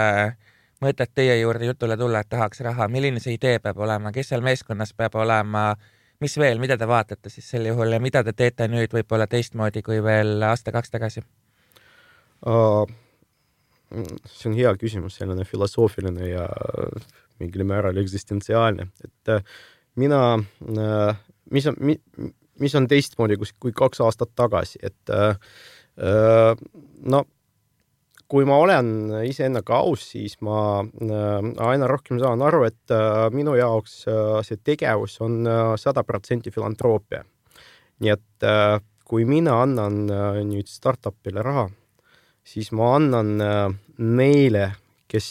mõtet 0.83 1.09
teie 1.15 1.39
juurde 1.39 1.65
jutule 1.65 1.97
tulla, 1.97 2.21
et 2.21 2.29
tahaks 2.29 2.61
raha, 2.61 2.85
milline 2.93 3.23
see 3.23 3.33
idee 3.39 3.57
peab 3.63 3.81
olema, 3.81 4.11
kes 4.13 4.29
seal 4.29 4.45
meeskonnas 4.45 4.93
peab 4.93 5.17
olema? 5.17 5.71
äh, 5.71 6.02
mis 6.21 6.37
veel, 6.37 6.59
mida 6.61 6.77
te 6.77 6.87
vaatate 6.87 7.29
siis 7.29 7.49
sel 7.49 7.65
juhul 7.69 7.95
ja 7.95 7.99
mida 8.03 8.23
te 8.23 8.33
teete 8.33 8.67
nüüd 8.71 8.93
võib-olla 8.93 9.27
teistmoodi 9.27 9.81
kui 9.85 10.03
veel 10.03 10.43
aasta-kaks 10.49 10.93
tagasi 10.93 11.23
uh,? 12.47 12.85
see 14.25 14.49
on 14.49 14.55
hea 14.57 14.71
küsimus, 14.81 15.19
selline 15.19 15.45
filosoofiline 15.45 16.31
ja 16.31 16.47
mingil 17.37 17.61
määral 17.69 17.97
eksistentsiaalne, 18.01 18.87
et 19.05 19.29
uh, 19.29 19.43
mina 20.01 20.21
mis 21.51 21.67
on, 21.67 21.77
mis 22.59 22.75
on 22.75 22.87
teistmoodi 22.87 23.37
kui, 23.37 23.73
kaks 23.75 24.01
aastat 24.01 24.33
tagasi, 24.35 24.79
et 24.83 25.13
no 27.05 27.23
kui 28.33 28.47
ma 28.49 28.55
olen 28.57 28.87
iseendaga 29.29 29.77
aus, 29.85 30.07
siis 30.15 30.39
ma 30.41 30.81
äh, 30.81 31.49
aina 31.67 31.85
rohkem 31.89 32.17
saan 32.17 32.41
aru, 32.41 32.63
et 32.65 32.89
äh, 32.93 33.27
minu 33.29 33.53
jaoks 33.59 34.07
äh, 34.09 34.39
see 34.41 34.57
tegevus 34.57 35.19
on 35.21 35.45
sada 35.77 36.01
protsenti 36.07 36.49
filantroopia. 36.53 37.21
nii 38.01 38.09
et 38.09 38.45
kui 39.05 39.23
mina 39.29 39.59
annan 39.61 39.99
nüüd 40.49 40.67
startup'ile 40.67 41.43
raha, 41.45 41.67
siis 42.43 42.71
ma 42.73 42.95
annan 42.97 43.29
neile, 44.17 44.65
kes, 45.07 45.29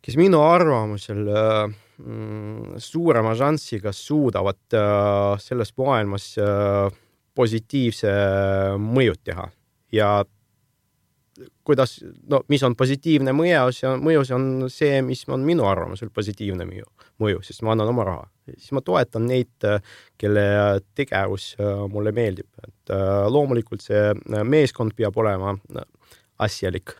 kes 0.00 0.18
minu 0.18 0.40
arvamusel 0.42 1.22
mm, 1.28 2.80
suurema 2.82 3.36
šansiga 3.36 3.92
suudavad 3.94 4.80
selles 5.44 5.76
maailmas 5.76 6.32
positiivse 7.36 8.16
mõju 8.80 9.20
teha 9.22 9.46
ja 9.94 10.12
kuidas, 11.64 11.98
no 12.28 12.42
mis 12.50 12.62
on 12.66 12.74
positiivne 12.78 13.32
mõju, 13.36 13.72
see 13.74 13.88
on, 13.88 14.02
mõju, 14.04 14.24
see 14.26 14.36
on 14.36 14.46
see, 14.72 15.00
mis 15.06 15.22
on 15.30 15.44
minu 15.46 15.66
arvamusel 15.68 16.10
positiivne 16.14 16.66
mõju, 16.68 16.88
mõju, 17.22 17.42
sest 17.46 17.64
ma 17.66 17.74
annan 17.74 17.92
oma 17.92 18.06
raha. 18.08 18.28
siis 18.50 18.72
ma 18.74 18.82
toetan 18.82 19.26
neid, 19.30 19.66
kelle 20.18 20.44
tegevus 20.98 21.54
äh, 21.60 21.84
mulle 21.92 22.12
meeldib, 22.12 22.48
et 22.64 22.94
äh, 22.94 23.26
loomulikult 23.30 23.84
see 23.84 24.10
äh, 24.10 24.42
meeskond 24.44 24.96
peab 24.96 25.16
olema 25.16 25.54
asjalik 26.40 26.96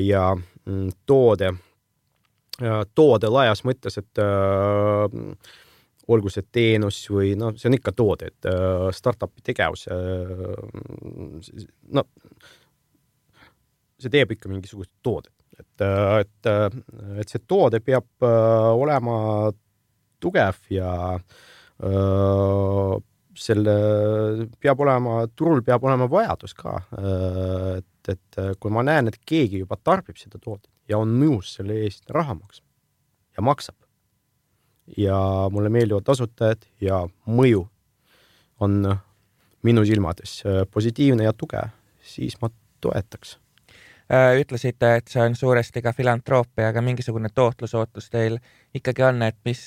ja 0.00 0.20
mm, 0.34 0.90
toode, 1.04 1.48
toode 2.94 3.30
laias 3.34 3.64
mõttes, 3.66 3.98
et 3.98 4.20
olgu 6.14 6.30
see 6.30 6.46
teenus 6.54 7.00
või 7.10 7.32
noh, 7.36 7.50
see 7.58 7.66
on 7.68 7.76
ikka 7.76 7.92
toode, 7.98 8.30
et 8.30 8.48
startup'i 8.94 9.42
tegevus, 9.50 9.88
no 11.98 12.06
see 14.00 14.12
teeb 14.12 14.34
ikka 14.34 14.50
mingisugust 14.50 14.90
toodet, 15.04 15.34
et, 15.58 15.84
et, 16.20 16.50
et 17.20 17.30
see 17.30 17.42
toode 17.48 17.80
peab 17.84 18.06
äh, 18.26 18.70
olema 18.74 19.16
tugev 20.22 20.58
ja 20.72 20.90
öö, 21.14 21.90
äh, 21.90 23.02
selle 23.34 23.74
peab 24.62 24.82
olema, 24.84 25.24
turul 25.34 25.62
peab 25.66 25.82
olema 25.84 26.06
vajadus 26.10 26.54
ka. 26.54 26.76
Äh, 26.98 27.70
et, 27.80 28.12
et 28.14 28.38
kui 28.60 28.72
ma 28.74 28.84
näen, 28.86 29.08
et 29.10 29.18
keegi 29.26 29.62
juba 29.62 29.78
tarbib 29.80 30.18
seda 30.20 30.38
toodet 30.38 30.68
ja 30.90 31.00
on 31.00 31.16
nõus 31.20 31.54
selle 31.56 31.78
eest 31.86 32.10
raha 32.12 32.36
maksma 32.36 32.68
ja 33.34 33.44
maksab 33.46 33.78
ja 35.00 35.16
mulle 35.50 35.70
meeldivad 35.72 36.10
asutajad 36.12 36.66
ja 36.84 37.00
mõju 37.24 37.62
on 38.62 38.82
minu 39.64 39.86
silmades 39.88 40.42
positiivne 40.70 41.24
ja 41.24 41.32
tugev, 41.32 41.72
siis 42.04 42.36
ma 42.42 42.52
toetaks 42.84 43.38
Äh, 43.38 43.43
ütlesite, 44.12 44.90
et 44.98 45.08
see 45.08 45.22
on 45.22 45.36
suuresti 45.36 45.80
ka 45.82 45.92
filantroopia, 45.96 46.68
aga 46.68 46.82
mingisugune 46.84 47.30
tootlusootus 47.34 48.10
teil 48.12 48.36
ikkagi 48.76 49.04
on, 49.06 49.22
et 49.24 49.38
mis, 49.48 49.62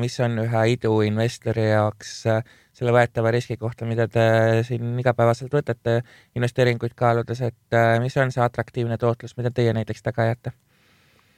mis 0.00 0.16
on 0.24 0.40
ühe 0.42 0.64
iduinvestori 0.72 1.68
jaoks 1.68 2.16
selle 2.24 2.94
võetava 2.96 3.30
riski 3.30 3.56
kohta, 3.60 3.86
mida 3.86 4.08
te 4.08 4.24
siin 4.66 4.98
igapäevaselt 4.98 5.54
võtate 5.54 6.00
investeeringuid 6.34 6.96
kaaludes, 6.98 7.44
et 7.46 7.78
mis 8.02 8.16
on 8.18 8.34
see 8.34 8.42
atraktiivne 8.42 8.98
tootlus, 8.98 9.36
mida 9.38 9.54
teie 9.54 9.74
näiteks 9.76 10.02
taga 10.02 10.26
ajate 10.26 10.54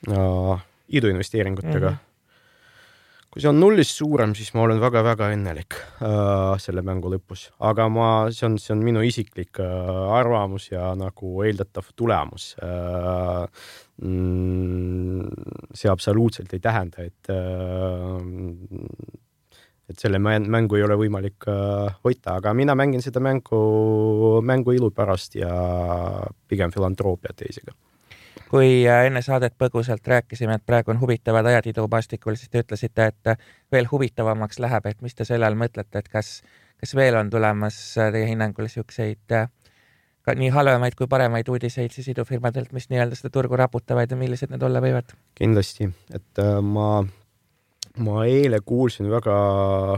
no,? 0.09 0.61
iduinvesteeringutega 0.89 1.91
mm? 1.91 1.93
-hmm 1.97 2.12
kui 3.33 3.41
see 3.41 3.49
on 3.49 3.57
nullist 3.57 3.97
suurem, 3.97 4.35
siis 4.37 4.51
ma 4.53 4.67
olen 4.67 4.81
väga-väga 4.83 5.31
õnnelik 5.33 5.79
äh, 6.05 6.53
selle 6.61 6.83
mängu 6.85 7.09
lõpus, 7.15 7.47
aga 7.65 7.87
ma, 7.89 8.09
see 8.35 8.45
on, 8.51 8.59
see 8.61 8.75
on 8.75 8.83
minu 8.85 9.01
isiklik 9.09 9.61
äh, 9.65 10.03
arvamus 10.19 10.69
ja 10.69 10.91
nagu 10.99 11.41
eeldatav 11.47 11.95
tulemus 11.97 12.53
äh,. 12.61 13.47
Mm, 14.03 15.29
see 15.79 15.91
absoluutselt 15.93 16.51
ei 16.57 16.63
tähenda, 16.65 17.05
et 17.07 17.29
äh, 17.31 18.19
et 19.93 20.01
selle 20.01 20.19
mängu 20.19 20.79
ei 20.79 20.83
ole 20.83 20.97
võimalik 20.99 21.47
äh, 21.53 22.01
võita, 22.03 22.39
aga 22.41 22.55
mina 22.57 22.75
mängin 22.79 23.05
seda 23.05 23.23
mängu, 23.23 23.61
mängu 24.43 24.75
ilu 24.75 24.91
pärast 24.97 25.37
ja 25.39 25.53
pigem 26.51 26.73
filantroopia 26.75 27.37
teisega 27.37 27.77
kui 28.53 28.83
äh, 28.85 29.07
enne 29.09 29.23
saadet 29.25 29.55
põgusalt 29.59 30.07
rääkisime, 30.09 30.59
et 30.59 30.67
praegu 30.67 30.93
on 30.93 31.01
huvitavad 31.01 31.47
ajad 31.49 31.71
idumaastikul, 31.73 32.37
siis 32.37 32.53
te 32.53 32.61
ütlesite, 32.65 33.09
et 33.15 33.33
äh, 33.33 33.47
veel 33.73 33.89
huvitavamaks 33.91 34.61
läheb, 34.61 34.91
et 34.91 35.01
mis 35.01 35.17
te 35.17 35.25
selle 35.29 35.49
all 35.49 35.57
mõtlete, 35.57 36.05
et 36.05 36.13
kas, 36.13 36.35
kas 36.81 36.93
veel 36.99 37.17
on 37.17 37.33
tulemas 37.33 37.81
teie 37.97 38.29
hinnangul 38.29 38.69
niisuguseid 38.69 39.39
ka 40.23 40.37
nii 40.39 40.53
halvemaid 40.55 40.95
kui 40.95 41.09
paremaid 41.11 41.49
uudiseid 41.49 41.91
siis 41.97 42.13
idufirmadelt, 42.13 42.71
mis 42.77 42.87
nii-öelda 42.93 43.19
seda 43.19 43.33
turgu 43.35 43.57
raputavad 43.59 44.13
ja 44.13 44.21
millised 44.21 44.53
need 44.53 44.63
olla 44.63 44.85
võivad? 44.85 45.17
kindlasti, 45.41 45.89
et 46.15 46.45
ma 46.63 47.01
ma 47.97 48.25
eile 48.25 48.61
kuulsin 48.65 49.11
väga 49.11 49.35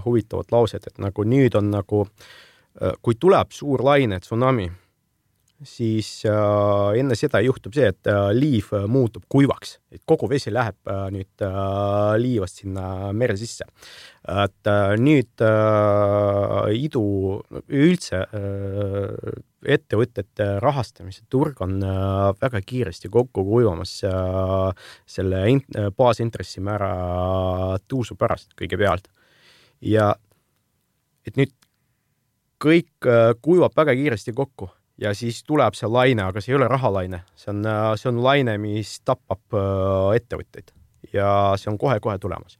huvitavat 0.05 0.53
lauset, 0.53 0.87
et 0.87 0.99
nagu 0.99 1.25
nüüd 1.25 1.55
on 1.59 1.71
nagu, 1.71 2.05
äh, 2.83 2.97
kui 3.03 3.14
tuleb 3.21 3.53
suur 3.55 3.85
laine, 3.85 4.21
tsunami, 4.21 4.71
siis 5.64 6.09
äh, 6.29 6.98
enne 7.00 7.16
seda 7.18 7.40
juhtub 7.44 7.74
see, 7.77 7.88
et 7.92 8.11
äh, 8.11 8.31
liiv 8.37 8.70
äh, 8.77 8.87
muutub 8.90 9.24
kuivaks, 9.33 9.79
et 9.92 10.03
kogu 10.07 10.29
vesi 10.31 10.53
läheb 10.53 10.77
äh, 10.90 11.07
nüüd 11.14 11.44
äh, 11.44 12.14
liivast 12.20 12.62
sinna 12.62 13.12
mere 13.12 13.37
sisse. 13.40 13.66
et 14.24 14.70
äh, 14.70 14.94
nüüd 14.96 15.42
äh, 15.44 16.70
idu 16.81 17.05
üldse 17.68 18.22
äh, 18.24 19.42
ettevõtete 19.64 20.59
rahastamise 20.62 21.24
turg 21.33 21.61
on 21.64 21.79
äh, 21.83 22.31
väga 22.40 22.61
kiiresti 22.64 23.11
kokku 23.12 23.44
kuivamas 23.48 23.96
äh, 24.09 24.87
selle 25.07 25.42
äh, 25.48 25.90
baasintressimäära 25.96 26.92
tõusu 27.88 28.16
pärast 28.20 28.55
kõigepealt. 28.59 29.09
ja 29.81 30.14
et 31.27 31.37
nüüd 31.37 31.53
kõik 32.64 33.09
kuivab 33.44 33.74
väga 33.77 33.94
kiiresti 33.96 34.33
kokku 34.33 34.70
ja 34.99 35.15
siis 35.15 35.43
tuleb 35.45 35.75
see 35.75 35.89
laine, 35.91 36.23
aga 36.23 36.41
see 36.41 36.53
ei 36.53 36.59
ole 36.59 36.69
rahalaine, 36.71 37.25
see 37.37 37.51
on, 37.53 37.65
see 38.01 38.11
on 38.13 38.23
laine, 38.23 38.59
mis 38.63 38.99
tapab 39.05 39.59
ettevõtteid 40.15 40.71
ja 41.13 41.29
see 41.61 41.73
on 41.73 41.79
kohe-kohe 41.79 42.19
tulemas. 42.19 42.59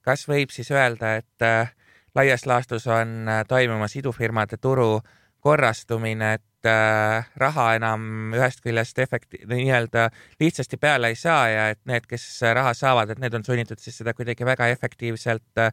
kas 0.00 0.24
võib 0.28 0.54
siis 0.54 0.70
öelda, 0.70 1.16
et 1.20 1.74
laias 2.14 2.46
laastus 2.46 2.86
on 2.86 3.28
toimumas 3.48 3.96
idufirmade 3.96 4.56
turu 4.56 4.96
äh, 4.96 5.14
korrastumine, 5.46 6.32
et 6.34 6.66
äh, 6.66 7.26
raha 7.38 7.66
enam 7.78 8.32
ühest 8.34 8.64
küljest 8.64 8.98
efekti-, 8.98 9.44
nii-öelda 9.46 10.08
lihtsasti 10.42 10.78
peale 10.82 11.12
ei 11.12 11.18
saa 11.20 11.44
ja 11.52 11.68
et 11.74 11.82
need, 11.86 12.08
kes 12.10 12.24
raha 12.58 12.72
saavad, 12.74 13.12
et 13.14 13.22
need 13.22 13.36
on 13.38 13.46
sunnitud 13.46 13.82
siis 13.82 14.00
seda 14.00 14.14
kuidagi 14.16 14.48
väga 14.48 14.66
efektiivselt 14.74 15.62
äh, 15.62 15.70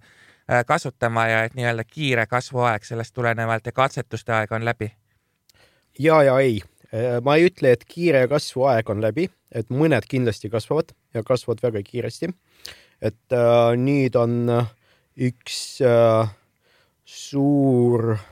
kasutama 0.70 1.26
ja 1.32 1.44
et 1.48 1.58
nii-öelda 1.58 1.88
kiire 1.90 2.28
kasvuaeg 2.30 2.86
sellest 2.86 3.16
tulenevalt 3.18 3.66
ja 3.66 3.74
katsetuste 3.74 4.36
aeg 4.38 4.54
on 4.54 4.68
läbi? 4.68 4.92
Ja, 6.00 6.22
ja 6.24 6.38
ei, 6.40 6.62
äh, 6.94 7.20
ma 7.26 7.38
ei 7.38 7.50
ütle, 7.50 7.74
et 7.76 7.86
kiire 7.90 8.26
kasvuaeg 8.32 8.90
on 8.94 9.04
läbi, 9.04 9.30
et 9.52 9.70
mõned 9.74 10.08
kindlasti 10.10 10.52
kasvavad 10.54 10.94
ja 11.14 11.24
kasvavad 11.26 11.64
väga 11.64 11.84
kiiresti. 11.86 12.34
et 13.04 13.36
äh, 13.36 13.76
nüüd 13.76 14.16
on 14.16 14.48
üks 15.20 15.82
äh, 15.84 16.30
suur 17.04 18.14
äh, 18.14 18.30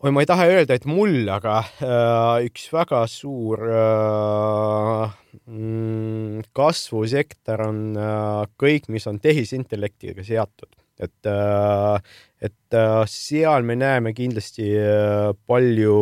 oi, 0.00 0.10
ma 0.14 0.22
ei 0.22 0.28
taha 0.28 0.46
öelda, 0.48 0.76
et 0.76 0.86
mul, 0.88 1.28
aga 1.28 1.58
äh, 1.84 2.46
üks 2.48 2.68
väga 2.72 3.02
suur 3.10 3.60
äh, 3.68 5.16
mm, 5.44 6.46
kasvusektor 6.56 7.66
on 7.66 7.82
äh, 8.00 8.46
kõik, 8.60 8.88
mis 8.92 9.06
on 9.10 9.20
tehisintellektiga 9.20 10.24
seotud, 10.24 10.72
et 11.00 11.28
äh,, 11.28 12.12
et 12.40 12.76
äh, 12.76 13.04
seal 13.08 13.66
me 13.68 13.76
näeme 13.76 14.14
kindlasti 14.16 14.70
äh, 14.80 15.30
palju 15.46 15.96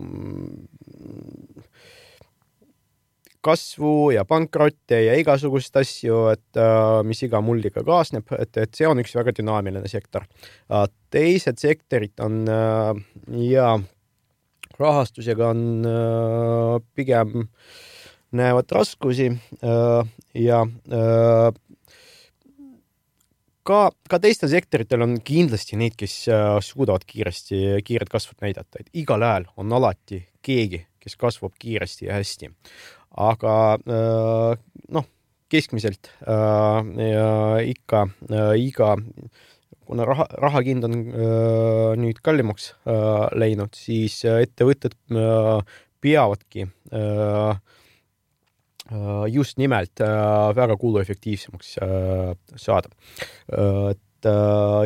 mm, 0.00 1.60
kasvu 3.44 4.10
ja 4.14 4.24
pankrotte 4.28 4.98
ja 5.04 5.14
igasuguseid 5.16 5.78
asju, 5.80 6.16
et 6.28 6.58
mis 7.08 7.22
iga 7.24 7.40
mulliga 7.40 7.80
kaasneb, 7.86 8.28
et, 8.36 8.52
et 8.60 8.76
see 8.76 8.84
on 8.84 9.00
üks 9.00 9.14
väga 9.16 9.32
dünaamiline 9.32 9.88
sektor. 9.88 10.26
Teised 11.08 11.56
sektorid 11.56 12.20
on 12.20 12.42
ja 13.40 13.70
rahastusega 14.76 15.48
on 15.54 15.64
pigem 16.92 17.48
näevad 18.36 18.76
raskusi 18.76 19.30
ja 20.44 20.60
ka, 23.66 23.90
ka 24.10 24.18
teistel 24.22 24.50
sektoritel 24.52 25.04
on 25.04 25.18
kindlasti 25.24 25.78
neid, 25.80 25.96
kes 25.98 26.16
suudavad 26.64 27.04
kiiresti, 27.08 27.80
kiiret 27.86 28.10
kasvu 28.12 28.36
näidata, 28.40 28.80
et 28.80 28.90
igal 29.02 29.22
ajal 29.26 29.48
on 29.60 29.72
alati 29.78 30.22
keegi, 30.44 30.84
kes 31.00 31.16
kasvab 31.20 31.54
kiiresti 31.60 32.08
ja 32.08 32.18
hästi. 32.18 32.50
Aga 33.20 33.54
äh, 33.76 34.52
noh, 34.94 35.06
keskmiselt 35.50 36.12
äh, 36.22 37.64
ikka 37.72 38.04
äh, 38.30 38.54
iga, 38.62 38.94
kuna 39.86 40.06
raha, 40.06 40.28
raha 40.38 40.62
hind 40.66 40.86
on 40.86 40.94
nüüd 41.98 42.20
kallimaks 42.22 42.68
läinud, 43.34 43.74
siis 43.74 44.20
ettevõtted 44.22 44.94
peavadki 46.00 46.68
just 49.30 49.58
nimelt 49.58 50.02
väga 50.56 50.76
kuluefektiivsemaks 50.76 51.76
saada. 52.56 52.90
et 53.90 54.28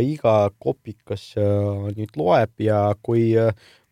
iga 0.04 0.34
kopikas 0.60 1.32
nüüd 1.36 2.12
loeb 2.20 2.60
ja 2.62 2.82
kui 3.02 3.32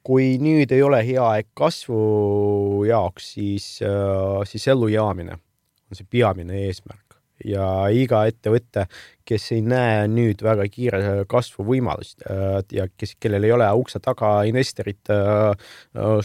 kui 0.07 0.37
nüüd 0.43 0.73
ei 0.75 0.83
ole 0.83 1.01
hea 1.07 1.23
aeg 1.37 1.49
kasvu 1.59 2.83
jaoks, 2.89 3.33
siis, 3.37 3.67
äh, 3.87 4.43
siis 4.49 4.67
ellujaamine 4.73 5.39
on 5.39 5.99
see 5.99 6.09
peamine 6.11 6.65
eesmärk 6.67 7.19
ja 7.47 7.67
iga 7.91 8.23
ettevõte, 8.31 8.85
kes 9.27 9.49
ei 9.57 9.65
näe 9.67 10.05
nüüd 10.11 10.43
väga 10.47 10.67
kiire 10.71 11.01
kasvu 11.31 11.67
võimalust 11.67 12.23
äh, 12.27 12.61
ja 12.75 12.87
kes, 12.91 13.17
kellel 13.23 13.47
ei 13.47 13.55
ole 13.55 13.71
ukse 13.79 14.03
taga 14.03 14.35
investorit 14.51 15.11
äh, 15.15 15.53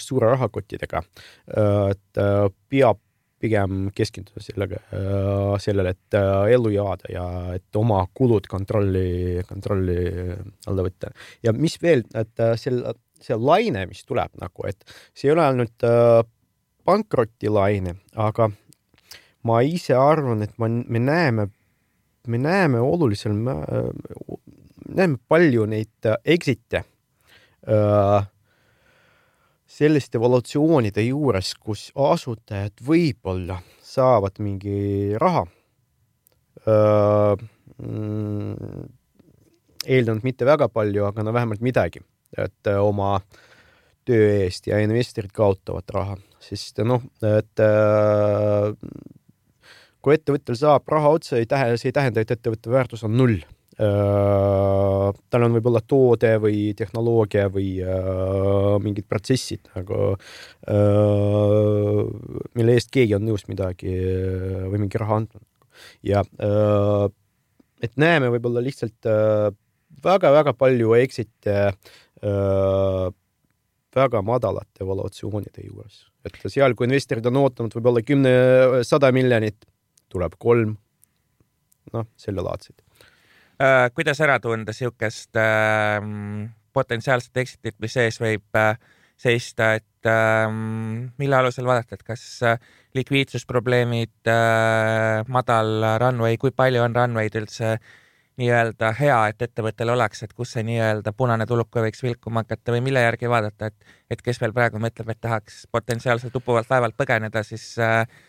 suure 0.01 0.33
rahakottidega, 0.33 1.03
et 1.91 2.19
peab 2.69 3.01
pigem 3.37 3.91
keskenduda 3.93 4.41
sellega, 4.41 4.79
sellele, 5.61 5.91
et 5.93 6.15
ellu 6.49 6.71
jääda 6.73 7.11
ja 7.13 7.25
et 7.53 7.77
oma 7.77 7.99
kulud 8.17 8.47
kontrolli, 8.49 9.43
kontrolli 9.45 9.97
alla 10.67 10.85
võtta. 10.87 11.11
ja 11.45 11.53
mis 11.53 11.77
veel, 11.81 12.01
et 12.17 12.41
sel 12.57 12.81
see 13.23 13.37
laine, 13.39 13.85
mis 13.89 14.03
tuleb 14.07 14.33
nagu, 14.41 14.65
et 14.69 14.83
see 15.15 15.29
ei 15.29 15.35
ole 15.35 15.45
ainult 15.45 15.85
äh, 15.87 16.21
pankrotilaine, 16.87 17.97
aga 18.15 18.49
ma 19.47 19.61
ise 19.65 19.97
arvan, 19.97 20.43
et 20.45 20.53
ma, 20.61 20.69
me 20.69 21.01
näeme, 21.01 21.47
me 22.27 22.41
näeme 22.41 22.81
olulisel, 22.83 23.35
näeme 24.87 25.19
palju 25.29 25.67
neid 25.69 26.09
äh, 26.09 26.19
exit'e 26.37 26.83
äh, 26.83 28.31
selliste 29.77 30.17
evolutsioonide 30.17 31.03
juures, 31.05 31.53
kus 31.61 31.87
asutajad 31.93 32.81
võib-olla 32.85 33.59
saavad 33.85 34.41
mingi 34.41 35.13
raha. 35.21 35.45
Mm, 37.77 38.87
eeldanud 39.85 40.25
mitte 40.25 40.47
väga 40.49 40.67
palju, 40.73 41.05
aga 41.07 41.23
no 41.23 41.33
vähemalt 41.35 41.61
midagi 41.63 42.01
et 42.35 42.71
oma 42.81 43.17
töö 44.07 44.27
eest 44.43 44.67
ja 44.69 44.79
investorid 44.83 45.33
kaotavad 45.35 45.93
raha, 45.93 46.17
sest 46.43 46.81
noh, 46.87 47.03
et 47.27 47.63
kui 50.01 50.15
ettevõttel 50.15 50.57
saab 50.59 50.87
raha 50.91 51.13
otsa, 51.19 51.37
ei 51.39 51.47
tähe, 51.49 51.75
see 51.79 51.91
ei 51.91 51.97
tähenda, 51.97 52.23
et 52.23 52.33
ettevõtte 52.37 52.71
väärtus 52.71 53.03
on 53.07 53.17
null 53.19 53.41
tal 53.77 55.43
on 55.45 55.53
võib-olla 55.53 55.83
toode 55.85 56.31
või 56.41 56.73
tehnoloogia 56.77 57.45
või 57.53 57.75
uh, 57.83 58.77
mingid 58.81 59.05
protsessid 59.05 59.69
nagu 59.75 59.99
uh,, 60.17 61.99
mille 62.57 62.73
eest 62.73 62.89
keegi 62.93 63.13
on 63.17 63.27
nõus 63.27 63.45
midagi 63.49 63.93
või 63.93 64.81
mingi 64.81 64.97
raha 64.97 65.21
andma. 65.21 65.41
ja 66.01 66.23
et 67.85 67.93
näeme 68.01 68.31
võib-olla 68.33 68.65
lihtsalt 68.65 69.05
väga-väga 70.03 70.53
palju 70.57 70.97
exit'e 70.97 71.57
väga 73.97 74.21
madalate 74.25 74.83
evaluatsioonide 74.85 75.69
juures, 75.69 76.01
et 76.25 76.33
seal, 76.49 76.73
kui 76.73 76.89
investorid 76.89 77.25
on 77.29 77.43
ootanud 77.43 77.77
võib-olla 77.77 78.01
kümne, 78.05 78.33
sada 78.85 79.13
miljonit, 79.13 79.69
tuleb 80.09 80.33
kolm, 80.41 80.75
noh, 81.93 82.05
sellelaadseid 82.17 82.86
äh,. 83.61 83.89
kuidas 83.95 84.21
ära 84.21 84.39
tunda 84.39 84.73
niisugust 84.73 85.37
äh, 85.37 86.01
potentsiaalset 86.73 87.43
exitit, 87.43 87.77
mis 87.81 87.97
ees 87.97 88.21
võib 88.21 88.59
äh, 88.59 88.75
seista, 89.17 89.73
et 89.79 90.09
äh, 90.09 90.49
mille 91.17 91.39
alusel 91.39 91.65
vaadata, 91.65 91.97
et 91.97 92.03
kas 92.05 92.25
äh, 92.45 92.59
likviidsusprobleemid 92.97 94.29
äh,, 94.33 95.23
madal 95.27 95.93
runway, 96.03 96.37
kui 96.37 96.51
palju 96.51 96.83
on 96.85 96.95
runway'd 96.95 97.39
üldse 97.41 97.73
äh, 97.75 97.95
nii-öelda 98.37 98.91
hea, 98.99 99.17
et 99.31 99.41
ettevõttel 99.41 99.89
oleks, 99.89 100.21
et 100.23 100.33
kus 100.37 100.53
see 100.53 100.63
nii-öelda 100.67 101.13
punane 101.17 101.47
tuluke 101.49 101.81
võiks 101.81 102.03
vilkuma 102.05 102.43
hakata 102.45 102.75
või 102.75 102.83
mille 102.85 103.01
järgi 103.01 103.29
vaadata, 103.31 103.71
et, 103.71 103.93
et 104.13 104.21
kes 104.21 104.41
veel 104.41 104.53
praegu 104.53 104.81
mõtleb, 104.81 105.09
et 105.13 105.21
tahaks 105.21 105.63
potentsiaalselt 105.73 106.35
uppuvalt 106.37 106.69
laevalt 106.69 106.97
põgeneda, 106.97 107.43
siis, 107.47 107.65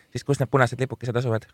siis 0.09 0.25
kus 0.25 0.41
need 0.41 0.49
punased 0.49 0.81
lipukesed 0.81 1.21
asuvad? 1.21 1.45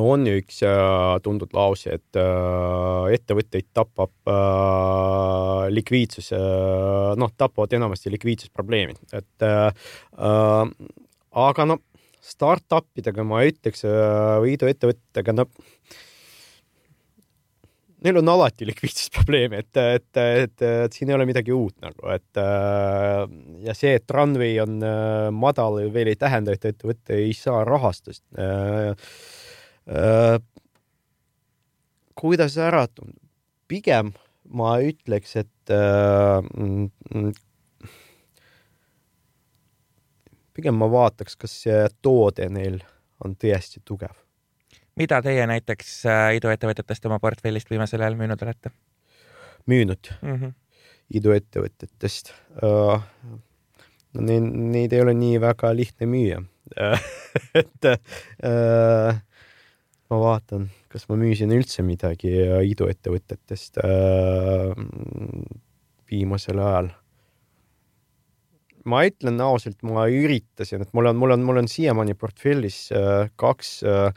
On 0.00 0.26
üks 0.28 0.60
äh, 0.66 1.16
tuntud 1.22 1.52
lause, 1.54 1.98
et 1.98 2.18
äh, 2.18 3.14
ettevõtteid 3.14 3.68
tapab 3.76 4.14
äh, 4.30 5.66
likviidsus 5.74 6.32
noh, 6.34 7.34
tapavad 7.38 7.74
enamasti 7.76 8.12
likviidsusprobleemid, 8.14 9.00
et 9.14 9.44
aga 11.34 11.66
no 11.68 11.78
startup 12.24 12.88
idega 12.98 13.24
ma 13.26 13.42
ütleks 13.46 13.84
või 13.84 14.54
iduettevõtetega, 14.56 15.34
no 15.36 15.46
neil 18.04 18.20
on 18.20 18.32
alati 18.34 18.68
likviidsusprobleeme, 18.68 19.62
et, 19.64 19.80
et, 19.80 20.20
et, 20.20 20.66
et 20.84 20.96
siin 20.96 21.10
ei 21.10 21.16
ole 21.16 21.28
midagi 21.28 21.54
uut 21.56 21.76
nagu, 21.84 22.10
et 22.12 22.42
ja 23.64 23.76
see, 23.76 23.94
et 23.96 24.16
runway 24.16 24.58
on 24.64 24.76
madal, 25.36 25.80
veel 25.94 26.12
ei 26.12 26.20
tähenda, 26.20 26.56
et 26.56 26.68
ettevõte 26.72 27.16
ei 27.22 27.32
saa 27.36 27.64
rahastust 27.68 28.26
kuidas 32.14 32.56
ära 32.56 32.86
tunda? 32.88 33.20
pigem 33.68 34.12
ma 34.54 34.76
ütleks, 34.84 35.36
et 35.40 35.72
äh, 35.72 36.44
pigem 40.54 40.76
ma 40.78 40.88
vaataks, 40.92 41.38
kas 41.40 41.56
see 41.64 41.80
toode 42.04 42.48
neil 42.52 42.78
on 43.24 43.36
tõesti 43.40 43.82
tugev. 43.84 44.14
mida 45.00 45.20
teie 45.22 45.46
näiteks 45.50 45.94
äh, 46.06 46.26
iduettevõtetest 46.38 47.06
oma 47.08 47.18
portfellist 47.22 47.70
viimasel 47.70 48.04
ajal 48.04 48.18
müünud 48.20 48.42
olete? 48.46 48.70
müünud 49.66 50.12
mm 50.20 50.36
-hmm. 50.36 50.54
iduettevõtetest 51.10 52.32
uh,? 52.62 53.00
no 54.14 54.20
neid, 54.28 54.42
neid 54.76 54.92
ei 54.92 55.00
ole 55.00 55.14
nii 55.14 55.40
väga 55.40 55.74
lihtne 55.76 56.06
müüa 56.06 56.42
et 57.60 57.84
uh, 57.84 59.16
ma 60.14 60.20
vaatan, 60.22 60.68
kas 60.92 61.08
ma 61.10 61.18
müüsin 61.18 61.52
üldse 61.54 61.82
midagi 61.86 62.30
iduettevõtetest 62.70 63.80
äh, 63.82 64.74
viimasel 66.10 66.62
ajal. 66.62 66.92
ma 68.84 69.00
ütlen 69.08 69.40
ausalt, 69.40 69.78
ma 69.82 70.06
üritasin, 70.12 70.82
et 70.84 70.90
mul 70.92 71.08
on, 71.08 71.16
mul 71.16 71.32
on, 71.34 71.44
mul 71.46 71.62
on 71.62 71.68
siiamaani 71.72 72.14
portfellis 72.20 72.90
äh, 72.92 73.30
kaks 73.40 73.78
äh, 73.88 74.10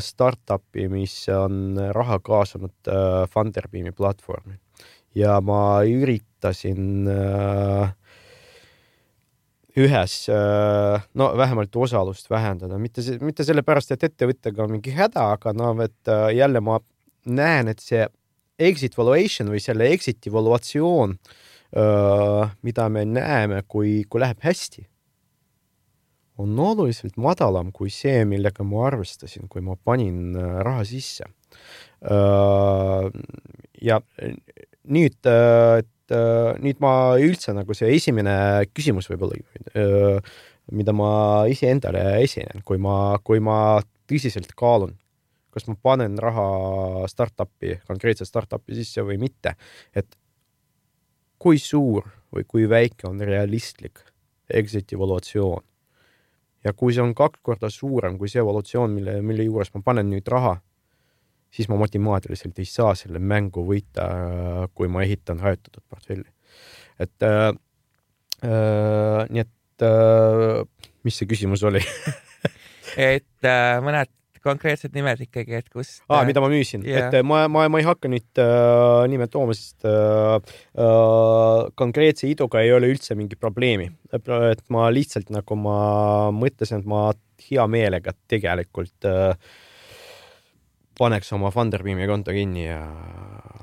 startup'i, 0.00 0.86
mis 0.88 1.14
on 1.34 1.76
raha 1.94 2.20
kaasanud 2.22 2.90
äh, 2.90 3.24
Funderbeami 3.30 3.92
platvormi 3.92 4.56
ja 5.16 5.40
ma 5.40 5.82
üritasin 5.88 7.08
äh, 7.10 7.92
ühes 9.76 10.14
äh, 10.32 11.02
no 11.14 11.30
vähemalt 11.36 11.76
osalust 11.76 12.30
vähendada, 12.30 12.78
mitte, 12.80 13.02
mitte 13.24 13.44
sellepärast, 13.44 13.92
et 13.92 14.06
ettevõttega 14.08 14.64
on 14.64 14.76
mingi 14.76 14.94
häda, 14.96 15.32
aga 15.36 15.52
no 15.56 15.74
et 15.84 16.10
äh, 16.12 16.30
jälle 16.38 16.62
ma 16.64 16.78
näen, 17.26 17.68
et 17.68 17.82
see 17.84 18.06
exit 18.56 18.96
valuation 18.96 19.50
või 19.52 19.60
selle 19.60 19.90
exit'i 19.92 20.32
valuatsioon, 20.32 21.16
äh, 21.76 22.54
mida 22.64 22.88
me 22.92 23.04
näeme, 23.08 23.62
kui, 23.68 23.98
kui 24.08 24.22
läheb 24.24 24.40
hästi, 24.46 24.86
on 26.40 26.56
oluliselt 26.60 27.16
madalam 27.20 27.72
kui 27.72 27.92
see, 27.92 28.24
millega 28.28 28.64
ma 28.64 28.86
arvestasin, 28.88 29.48
kui 29.48 29.64
ma 29.64 29.76
panin 29.76 30.36
raha 30.36 30.82
sisse. 30.84 31.24
ja 33.80 33.96
nüüd, 34.84 35.16
nüüd 36.12 36.78
ma 36.82 36.92
üldse 37.18 37.54
nagu 37.56 37.74
see 37.74 37.94
esimene 37.96 38.36
küsimus 38.74 39.08
võib-olla, 39.10 39.38
äh, 39.74 40.36
mida 40.72 40.94
ma 40.94 41.10
iseendale 41.50 42.22
esinen, 42.22 42.62
kui 42.66 42.78
ma, 42.82 43.18
kui 43.24 43.42
ma 43.42 43.80
tõsiselt 44.10 44.54
kaalun, 44.58 44.94
kas 45.54 45.66
ma 45.70 45.76
panen 45.82 46.18
raha 46.20 47.06
startup'i, 47.10 47.78
konkreetselt 47.88 48.30
startup'i 48.30 48.76
sisse 48.78 49.02
või 49.06 49.18
mitte, 49.22 49.56
et 49.94 50.18
kui 51.42 51.58
suur 51.58 52.06
või 52.34 52.44
kui 52.48 52.68
väike 52.68 53.08
on 53.08 53.20
realistlik 53.20 54.02
exit'i 54.50 54.96
evaluatsioon. 54.96 55.64
ja 56.64 56.72
kui 56.72 56.94
see 56.94 57.02
on 57.02 57.14
kaks 57.14 57.40
korda 57.46 57.70
suurem 57.70 58.16
kui 58.18 58.28
see 58.28 58.40
evaluatsioon, 58.42 58.90
mille, 58.90 59.20
mille 59.22 59.44
juures 59.46 59.70
ma 59.74 59.82
panen 59.86 60.10
nüüd 60.10 60.26
raha, 60.28 60.56
siis 61.50 61.68
ma 61.72 61.78
matemaatiliselt 61.80 62.58
ei 62.58 62.68
saa 62.68 62.94
selle 62.98 63.20
mängu 63.22 63.64
võita, 63.66 64.08
kui 64.74 64.90
ma 64.92 65.04
ehitan 65.06 65.40
hajutatud 65.44 65.84
portfelli. 65.88 66.28
et 67.00 67.22
äh, 67.22 67.52
äh, 68.44 69.22
nii 69.30 69.44
et 69.44 69.86
äh, 69.86 70.62
mis 71.04 71.18
see 71.18 71.28
küsimus 71.28 71.64
oli 71.66 71.82
et 73.10 73.44
äh, 73.44 73.78
mõned 73.84 74.12
konkreetsed 74.46 74.94
nimed 74.94 75.20
ikkagi, 75.26 75.58
et 75.58 75.68
kust 75.72 76.02
ah,? 76.08 76.22
mida 76.28 76.42
ma 76.42 76.50
müüsin 76.52 76.84
yeah., 76.86 77.08
et 77.10 77.26
ma, 77.26 77.44
ma, 77.50 77.66
ma 77.72 77.80
ei 77.82 77.86
hakka 77.86 78.10
nüüd 78.10 78.40
äh, 78.42 79.02
nime 79.10 79.28
tooma, 79.32 79.56
sest 79.56 79.86
äh, 79.88 80.36
äh, 80.78 81.66
konkreetse 81.78 82.28
iduga 82.30 82.62
ei 82.62 82.72
ole 82.76 82.90
üldse 82.94 83.18
mingi 83.18 83.38
probleemi. 83.38 83.90
et 84.14 84.64
ma 84.72 84.88
lihtsalt 84.94 85.32
nagu 85.34 85.58
ma 85.58 85.78
mõtlesin, 86.34 86.82
et 86.82 86.90
ma 86.90 87.08
hea 87.46 87.66
meelega 87.70 88.14
tegelikult 88.30 89.08
äh, 89.08 89.34
paneks 90.98 91.32
oma 91.36 91.50
Funderbeami 91.54 92.06
konto 92.08 92.34
kinni 92.36 92.66
ja. 92.66 92.80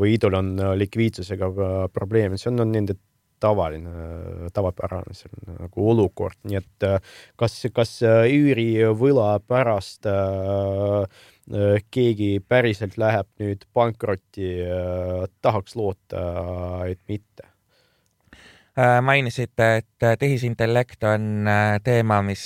või 0.00 0.14
idul 0.14 0.38
on 0.38 0.54
likviidsusega 0.78 1.50
probleeme, 1.94 2.40
see 2.40 2.52
on, 2.52 2.64
on 2.66 2.74
nende 2.76 2.98
tavaline, 3.40 3.90
tavapärane 4.56 5.12
on 5.12 5.58
nagu 5.66 5.88
olukord, 5.92 6.38
nii 6.48 6.56
et 6.56 6.86
kas, 7.36 7.58
kas 7.76 7.98
üürivõla 8.32 9.34
pärast 9.44 10.08
keegi 11.92 12.30
päriselt 12.48 12.96
läheb 12.98 13.28
nüüd 13.42 13.68
pankrotti, 13.76 14.54
tahaks 15.44 15.76
loota, 15.76 16.24
et 16.88 17.02
mitte? 17.12 17.44
Äh, 17.44 17.55
mainisite, 19.02 19.76
et 19.76 20.02
äh, 20.02 20.16
tehisintellekt 20.18 21.04
on 21.04 21.48
äh, 21.48 21.80
teema, 21.84 22.20
mis 22.22 22.42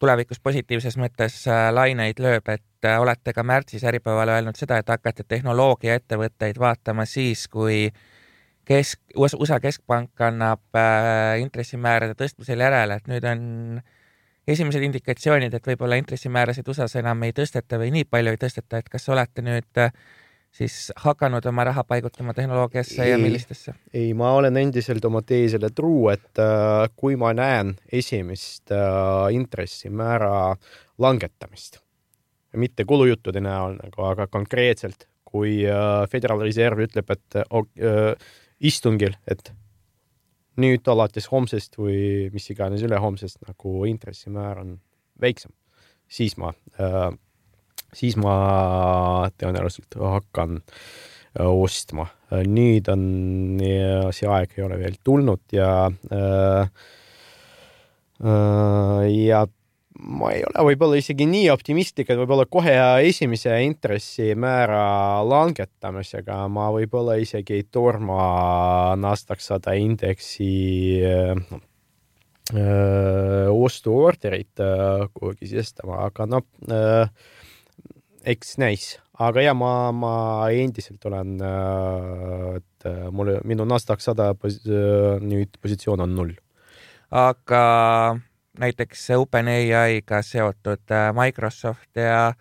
tulevikus 0.00 0.40
positiivses 0.40 0.96
mõttes 1.00 1.42
laineid 1.72 2.20
lööb, 2.20 2.48
et 2.52 2.88
olete 3.00 3.32
ka 3.32 3.42
märtsis 3.44 3.84
Äripäevale 3.88 4.36
öelnud 4.36 4.56
seda, 4.56 4.78
et 4.80 4.88
hakkate 4.92 5.24
tehnoloogiaettevõtteid 5.28 6.60
vaatama 6.60 7.06
siis, 7.08 7.46
kui 7.48 7.86
kesk, 8.68 9.00
USA 9.16 9.60
keskpank 9.60 10.20
annab 10.20 10.80
intressimäärade 11.40 12.16
tõstmisel 12.18 12.60
järele, 12.60 13.00
et 13.00 13.08
nüüd 13.08 13.24
on 13.24 13.46
esimesed 14.46 14.84
indikatsioonid, 14.84 15.56
et 15.56 15.72
võib-olla 15.72 15.96
intressimäärasid 16.00 16.68
USA-s 16.68 17.00
enam 17.00 17.24
ei 17.26 17.32
tõsteta 17.36 17.80
või 17.80 17.90
nii 17.96 18.04
palju 18.04 18.36
ei 18.36 18.42
tõsteta, 18.44 18.84
et 18.84 18.92
kas 18.92 19.08
olete 19.08 19.42
nüüd 19.42 19.84
siis 20.56 20.92
hakanud 20.96 21.44
oma 21.46 21.64
raha 21.68 21.84
paigutama 21.84 22.34
tehnoloogiasse 22.34 23.02
ei, 23.04 23.10
ja 23.10 23.18
millistesse? 23.20 23.74
ei, 23.94 24.14
ma 24.14 24.32
olen 24.38 24.56
endiselt 24.56 25.04
oma 25.04 25.22
teesele 25.26 25.70
truu, 25.74 26.08
et 26.12 26.40
äh, 26.42 26.86
kui 26.96 27.16
ma 27.20 27.32
näen 27.36 27.74
esimest 27.92 28.72
äh, 28.74 29.28
intressimäära 29.36 30.56
langetamist, 31.02 31.80
mitte 32.56 32.86
kulujuttude 32.88 33.42
näol 33.44 33.76
nagu, 33.82 34.08
aga 34.08 34.28
konkreetselt, 34.32 35.08
kui 35.26 35.60
äh, 35.68 36.06
Föderaalreserv 36.10 36.86
ütleb, 36.86 37.12
et 37.12 37.40
äh, 37.42 38.32
istungil, 38.60 39.18
et 39.28 39.52
nüüd 40.56 40.88
alates 40.88 41.28
homsest 41.28 41.76
või 41.76 42.30
mis 42.32 42.48
iganes 42.52 42.84
ülehomsest 42.86 43.42
nagu 43.44 43.84
intressimäär 43.90 44.62
on 44.62 44.76
väiksem, 45.20 45.52
siis 46.08 46.36
ma 46.40 46.54
äh,, 46.80 47.10
siis 47.96 48.16
ma 48.20 48.36
tõenäoliselt 49.40 49.96
hakkan 50.00 50.60
äh, 50.60 51.46
ostma. 51.46 52.10
nüüd 52.26 52.88
on, 52.90 53.02
see 54.10 54.26
aeg 54.26 54.56
ei 54.56 54.64
ole 54.66 54.80
veel 54.80 54.96
tulnud 55.06 55.54
ja 55.54 55.86
äh, 55.86 56.66
äh, 58.18 59.04
ja 59.14 59.44
ma 59.96 60.32
ei 60.34 60.42
ole 60.48 60.64
võib-olla 60.70 60.98
isegi 60.98 61.26
nii 61.28 61.48
optimistlik, 61.52 62.10
et 62.10 62.18
võib-olla 62.18 62.46
kohe 62.50 62.74
esimese 63.06 63.54
intressimäära 63.64 65.22
langetamisega 65.26 66.42
ma 66.52 66.68
võib-olla 66.74 67.16
isegi 67.22 67.60
ei 67.60 67.66
torma 67.70 68.96
Nasdaq 69.00 69.40
sada 69.44 69.76
indeksi 69.78 70.50
äh, 71.06 71.38
ostuorderit 73.50 74.62
äh, 74.62 75.06
kuhugi 75.14 75.50
sisestama, 75.50 76.04
aga 76.10 76.28
noh 76.30 76.46
äh,, 76.70 77.10
eks 78.26 78.56
näis, 78.58 78.86
aga 79.22 79.44
ja 79.44 79.54
ma, 79.54 79.92
ma 79.94 80.14
endiselt 80.50 81.04
olen 81.06 81.36
äh,, 81.40 82.56
et 82.58 82.88
äh, 82.88 83.06
mul, 83.14 83.36
minu 83.46 83.66
Nasdaq 83.68 84.02
sada 84.02 84.32
pos, 84.34 84.58
äh, 84.66 85.20
nüüd 85.22 85.58
positsioon 85.62 86.02
on 86.04 86.16
null. 86.18 86.34
aga 87.10 87.62
näiteks 88.58 89.10
OpenAI-ga 89.16 90.22
seotud 90.26 90.90
äh, 90.90 91.12
Microsoft 91.14 91.96
ja, 91.96 92.32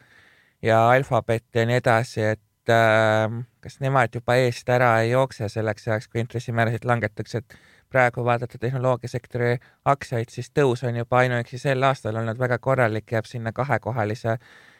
ja 0.62 0.82
Alphabet 0.89 1.45
ja 1.54 1.65
nii 1.69 1.80
edasi, 1.82 2.26
et 2.34 2.74
äh, 2.74 3.30
kas 3.62 3.80
nemad 3.84 4.15
juba 4.15 4.38
eest 4.41 4.69
ära 4.69 4.95
ei 5.04 5.13
jookse 5.13 5.50
selleks 5.52 5.88
ajaks, 5.88 6.10
kui 6.10 6.24
intressimäärasid 6.24 6.86
langetatakse, 6.88 7.43
et 7.43 7.58
praegu 7.93 8.26
vaadata 8.26 8.58
tehnoloogiasektori 8.60 9.58
aktsiaid, 9.86 10.32
siis 10.34 10.50
tõus 10.50 10.84
on 10.88 10.98
juba 11.00 11.21
ainuüksi 11.21 11.60
sel 11.62 11.84
aastal 11.86 12.17
olnud 12.19 12.39
väga 12.41 12.58
korralik, 12.60 13.12
jääb 13.12 13.30
sinna 13.30 13.54
kahekohalise, 13.56 14.39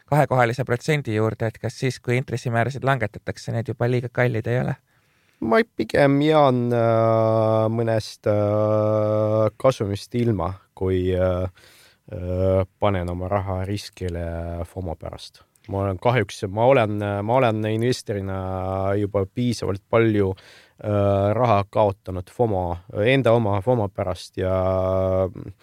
kahekohalise 0.10 0.66
protsendi 0.66 1.16
juurde, 1.16 1.50
et 1.50 1.58
kas 1.62 1.80
siis, 1.80 2.00
kui 2.00 2.18
intressimäärasid 2.20 2.86
langetatakse, 2.86 3.54
need 3.56 3.72
juba 3.74 3.90
liiga 3.90 4.12
kallid 4.14 4.48
ei 4.52 4.62
ole? 4.62 4.76
ma 5.46 5.60
pigem 5.78 6.22
jään 6.24 6.60
äh, 6.74 7.66
mõnest 7.70 8.28
äh, 8.32 9.50
kasumist 9.62 10.16
ilma, 10.16 10.54
kui 10.74 11.10
äh, 11.12 11.44
äh, 11.44 12.62
panen 12.80 13.12
oma 13.12 13.28
raha 13.30 13.60
riskile 13.68 14.24
FOMO 14.66 14.96
pärast. 14.96 15.44
ma 15.68 15.82
olen 15.82 15.98
kahjuks, 16.00 16.44
ma 16.48 16.66
olen, 16.70 17.00
ma 17.26 17.36
olen 17.36 17.66
investorina 17.66 18.38
juba 18.96 19.26
piisavalt 19.26 19.84
palju 19.90 20.32
äh, 20.32 21.34
raha 21.34 21.64
kaotanud 21.70 22.32
FOMO, 22.32 22.78
enda 23.04 23.34
oma 23.36 23.60
FOMO 23.62 23.90
pärast 23.90 24.38
ja 24.38 24.56
äh, 25.26 25.60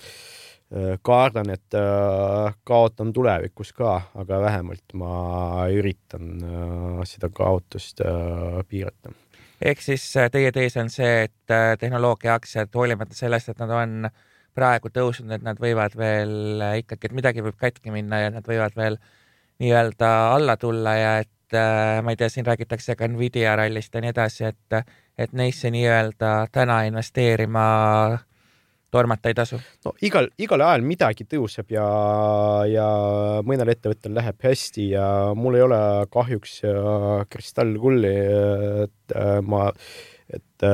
kardan, 1.03 1.51
et 1.53 1.77
äh, 1.77 2.55
kaotan 2.65 3.13
tulevikus 3.13 3.75
ka, 3.77 3.99
aga 4.15 4.41
vähemalt 4.41 4.95
ma 4.97 5.67
üritan 5.69 6.31
äh, 6.41 7.03
seda 7.09 7.29
kaotust 7.29 8.01
piirata. 8.69 9.13
Ehk 9.63 9.83
siis 9.85 10.09
teie 10.33 10.51
tees 10.51 10.75
on 10.81 10.89
see, 10.91 11.29
et 11.29 11.57
tehnoloogiaaktsiad, 11.79 12.73
hoolimata 12.75 13.15
sellest, 13.15 13.53
et 13.53 13.61
nad 13.63 13.71
on 13.77 14.09
äh, 14.09 14.15
praegu 14.57 14.91
tõusnud, 14.93 15.33
et 15.35 15.45
nad 15.45 15.61
võivad 15.61 15.95
veel 15.99 16.63
äh, 16.63 16.79
ikkagi, 16.83 17.09
et 17.09 17.17
midagi 17.17 17.45
võib 17.45 17.57
katki 17.61 17.93
minna 17.95 18.23
ja 18.27 18.33
nad 18.35 18.47
võivad 18.49 18.77
veel 18.77 18.99
nii-öelda 19.63 20.11
alla 20.35 20.57
tulla 20.61 20.95
ja 20.99 21.13
et 21.23 21.57
äh, 21.57 22.01
ma 22.05 22.13
ei 22.13 22.21
tea, 22.21 22.29
siin 22.33 22.47
räägitakse 22.49 22.97
ka 22.99 23.09
Nvidia 23.09 23.57
rallist 23.59 23.95
ja 23.95 24.03
nii 24.05 24.13
edasi, 24.13 24.51
et, 24.53 24.93
et 25.19 25.33
neisse 25.37 25.73
nii-öelda 25.73 26.35
täna 26.53 26.83
investeerima 26.89 27.65
tormata 28.93 29.33
ei 29.33 29.37
tasu? 29.39 29.59
no 29.87 29.95
igal, 30.05 30.29
igal 30.43 30.65
ajal 30.67 30.87
midagi 30.87 31.27
tõuseb 31.29 31.73
ja, 31.75 31.87
ja 32.69 32.89
mõnel 33.49 33.75
ettevõttel 33.75 34.15
läheb 34.19 34.45
hästi 34.45 34.91
ja 34.93 35.07
mul 35.39 35.59
ei 35.59 35.67
ole 35.67 35.81
kahjuks 36.13 36.61
äh, 36.69 37.11
kristallkulli, 37.33 38.15
et 38.87 39.19
ma, 39.49 39.67
et 40.33 40.69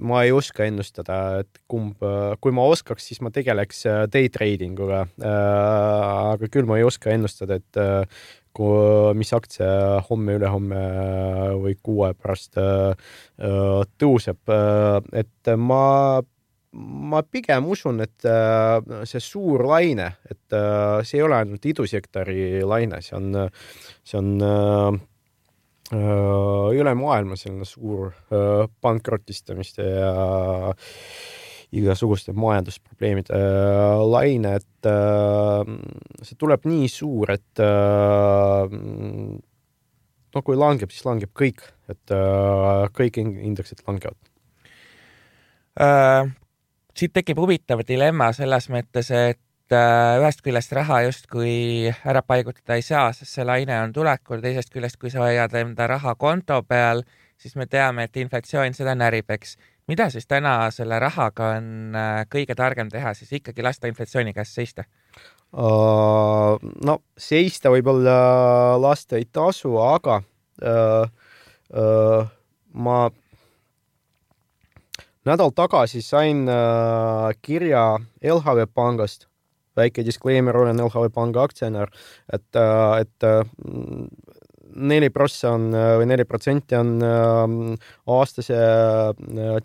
ma 0.00 0.22
ei 0.24 0.32
oska 0.32 0.66
ennustada, 0.68 1.18
et 1.42 1.60
kumb, 1.70 2.02
kui 2.42 2.54
ma 2.54 2.66
oskaks, 2.70 3.08
siis 3.10 3.22
ma 3.24 3.32
tegeleks 3.34 3.84
äh, 3.88 4.02
day 4.10 4.30
trading 4.32 4.78
uga. 4.84 5.04
Äh, 5.18 6.34
aga 6.34 6.50
küll 6.52 6.68
ma 6.68 6.78
ei 6.78 6.86
oska 6.86 7.12
ennustada, 7.14 7.58
et 7.58 7.80
äh, 8.58 9.12
kui, 9.12 9.14
mis 9.18 9.30
aktsia 9.36 10.00
homme-ülehomme 10.08 10.82
või 11.62 11.76
kuu 11.82 12.02
aja 12.06 12.16
pärast 12.18 12.58
tõuseb, 14.02 14.56
et 15.12 15.52
ma 15.56 15.84
ma 16.78 17.22
pigem 17.24 17.64
usun, 17.72 18.02
et 18.04 18.26
see 19.08 19.22
suur 19.24 19.64
laine, 19.66 20.10
et 20.28 20.56
see 21.08 21.16
ei 21.16 21.24
ole 21.24 21.38
ainult 21.38 21.64
idusektori 21.64 22.60
laine, 22.60 23.00
see 23.02 23.16
on, 23.16 23.38
see 24.04 24.18
on 24.20 24.98
Äh, 25.88 26.68
üle 26.76 26.92
maailma 27.00 27.36
selline 27.40 27.64
suur 27.64 28.10
äh, 28.28 28.66
pankrotistamiste 28.84 29.86
ja 29.86 30.74
igasuguste 31.76 32.32
majandusprobleemide 32.32 33.34
äh, 33.34 34.02
laine, 34.08 34.54
et 34.60 34.88
see 36.24 36.36
tuleb 36.38 36.64
nii 36.70 36.86
suur, 36.88 37.32
et 37.34 37.60
no 40.34 40.42
kui 40.46 40.56
langeb, 40.56 40.90
siis 40.94 41.04
langeb 41.04 41.32
kõik, 41.36 41.60
et 41.90 42.14
kõik 42.94 43.18
indeksid 43.20 43.82
langevad 43.88 44.16
äh,. 45.82 46.30
siit 46.94 47.12
tekib 47.12 47.38
huvitav 47.42 47.82
dilemma 47.88 48.30
selles 48.36 48.70
mõttes, 48.72 49.10
et 49.10 49.42
Äh, 49.68 50.16
ühest 50.16 50.40
küljest 50.40 50.70
raha 50.72 51.02
justkui 51.04 51.90
ära 52.08 52.22
paigutada 52.24 52.78
ei 52.78 52.84
saa, 52.86 53.10
sest 53.12 53.34
see 53.36 53.44
laine 53.44 53.74
on 53.82 53.90
tulekul, 53.92 54.40
teisest 54.40 54.70
küljest, 54.72 54.96
kui 54.96 55.10
sa 55.12 55.20
hoiad 55.26 55.52
enda 55.60 55.84
raha 55.90 56.14
konto 56.16 56.62
peal, 56.64 57.02
siis 57.36 57.52
me 57.60 57.66
teame, 57.68 58.06
et 58.08 58.16
inflatsioon 58.16 58.72
seda 58.78 58.94
närib, 58.96 59.28
eks. 59.28 59.58
Mida 59.88 60.08
siis 60.12 60.26
täna 60.28 60.70
selle 60.74 60.98
rahaga 61.02 61.52
on 61.58 61.96
äh, 61.96 62.24
kõige 62.30 62.56
targem 62.58 62.90
teha, 62.92 63.14
siis 63.14 63.32
ikkagi 63.40 63.64
lasta 63.64 63.90
inflatsiooni 63.90 64.34
käest 64.36 64.58
seista 64.58 64.84
uh,? 65.52 66.58
no 66.84 66.98
seista 67.18 67.72
võib-olla 67.74 68.18
lasta 68.80 69.18
ei 69.20 69.28
tasu, 69.32 69.76
aga 69.82 70.20
uh, 70.20 71.08
uh, 71.72 72.28
ma 72.74 72.98
nädal 75.28 75.52
tagasi 75.56 76.02
sain 76.04 76.46
uh, 76.48 77.32
kirja 77.42 77.90
LHV 78.22 78.68
pangast 78.74 79.28
väike 79.78 80.04
disclaimer, 80.06 80.56
olen 80.56 80.80
LHV 80.82 81.10
Panga 81.14 81.44
aktsionär, 81.46 81.92
et, 82.32 82.46
äh, 82.56 83.00
et 83.02 83.26
äh, 83.26 83.44
neli 84.78 85.10
prossa 85.10 85.52
on 85.56 85.68
või 85.72 86.06
neli 86.08 86.24
protsenti 86.28 86.76
on 86.78 86.94
äh, 87.02 87.90
aastase 88.14 88.62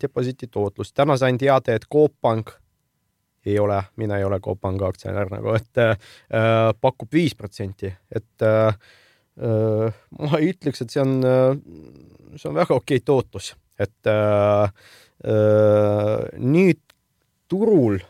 deposiiti 0.00 0.50
tootlus. 0.50 0.92
täna 0.92 1.16
sain 1.16 1.38
teada, 1.38 1.74
et 1.74 1.88
Coop 1.92 2.14
Pank 2.20 2.54
ei 3.46 3.58
ole, 3.58 3.82
mina 3.96 4.18
ei 4.18 4.24
ole 4.24 4.40
Coop 4.40 4.60
Panga 4.60 4.88
aktsionär 4.88 5.30
nagu, 5.32 5.54
et 5.56 5.80
äh, 5.82 5.96
pakub 6.80 7.12
viis 7.12 7.34
protsenti, 7.36 7.90
et 8.10 8.46
äh, 8.46 8.76
ma 9.34 10.40
ei 10.40 10.52
ütleks, 10.54 10.84
et 10.84 10.94
see 10.94 11.02
on, 11.02 11.18
see 12.38 12.48
on 12.50 12.56
väga 12.56 12.78
okei 12.78 13.02
tootlus, 13.04 13.52
et 13.80 14.10
äh, 14.10 14.70
äh, 15.26 16.24
nüüd 16.40 16.80
turul 17.50 18.00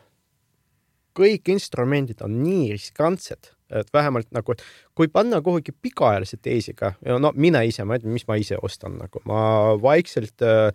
kõik 1.15 1.51
instrumendid 1.55 2.23
on 2.27 2.41
nii 2.43 2.73
riskantsed, 2.75 3.54
et 3.73 3.89
vähemalt 3.95 4.29
nagu, 4.35 4.53
et 4.53 4.63
kui 4.97 5.09
panna 5.13 5.41
kuhugi 5.45 5.73
pikaajalise 5.83 6.39
teesiga, 6.43 6.93
no 7.21 7.33
mina 7.37 7.63
ise, 7.67 7.85
ma 7.89 7.99
ütlen, 7.99 8.13
mis 8.15 8.27
ma 8.29 8.37
ise 8.41 8.59
ostan, 8.63 8.99
nagu 9.01 9.23
ma 9.29 9.41
vaikselt 9.81 10.45
äh, 10.45 10.69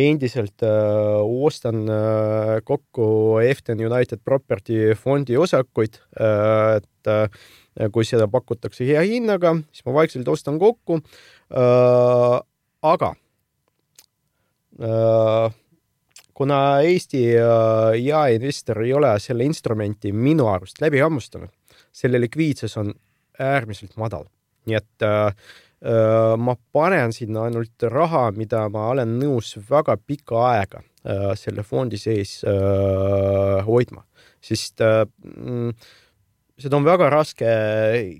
endiselt 0.00 0.64
äh, 0.66 1.20
ostan 1.46 1.84
äh, 1.90 2.56
kokku 2.64 3.40
Efton 3.44 3.82
United 3.84 4.24
Property 4.24 4.94
fondi 4.98 5.36
osakuid 5.40 6.00
äh,, 6.16 6.80
et 6.80 7.10
äh, 7.12 7.90
kui 7.92 8.08
seda 8.08 8.28
pakutakse 8.30 8.88
hea 8.88 9.02
hinnaga, 9.06 9.54
siis 9.72 9.86
ma 9.86 9.96
vaikselt 10.00 10.28
ostan 10.28 10.58
kokku 10.60 11.00
äh,. 11.00 12.38
aga 12.80 13.14
äh, 14.80 15.58
kuna 16.40 16.80
Eesti 16.80 17.24
äh, 17.36 18.00
jaeinvestor 18.00 18.82
ei 18.82 18.92
ole 18.96 19.12
selle 19.20 19.44
instrumenti 19.44 20.12
minu 20.12 20.46
arust 20.48 20.80
läbi 20.80 21.02
hammustanud, 21.04 21.52
selle 21.92 22.20
likviidsus 22.20 22.76
on 22.80 22.94
äärmiselt 23.40 23.96
madal 24.00 24.28
nii 24.68 24.78
et 24.78 25.06
äh, 25.06 25.32
ma 26.40 26.56
panen 26.74 27.14
sinna 27.16 27.46
ainult 27.48 27.88
raha, 27.88 28.28
mida 28.36 28.66
ma 28.72 28.90
olen 28.92 29.16
nõus 29.20 29.54
väga 29.70 29.96
pikka 29.96 30.44
aega 30.50 30.82
äh, 30.82 31.30
selle 31.40 31.64
fondi 31.66 32.00
sees 32.00 32.40
äh, 32.44 33.60
hoidma, 33.66 34.04
sest 34.44 34.84
äh, 34.84 35.04
mm, 35.24 35.72
seda 36.60 36.76
on 36.76 36.84
väga 36.84 37.08
raske 37.12 37.52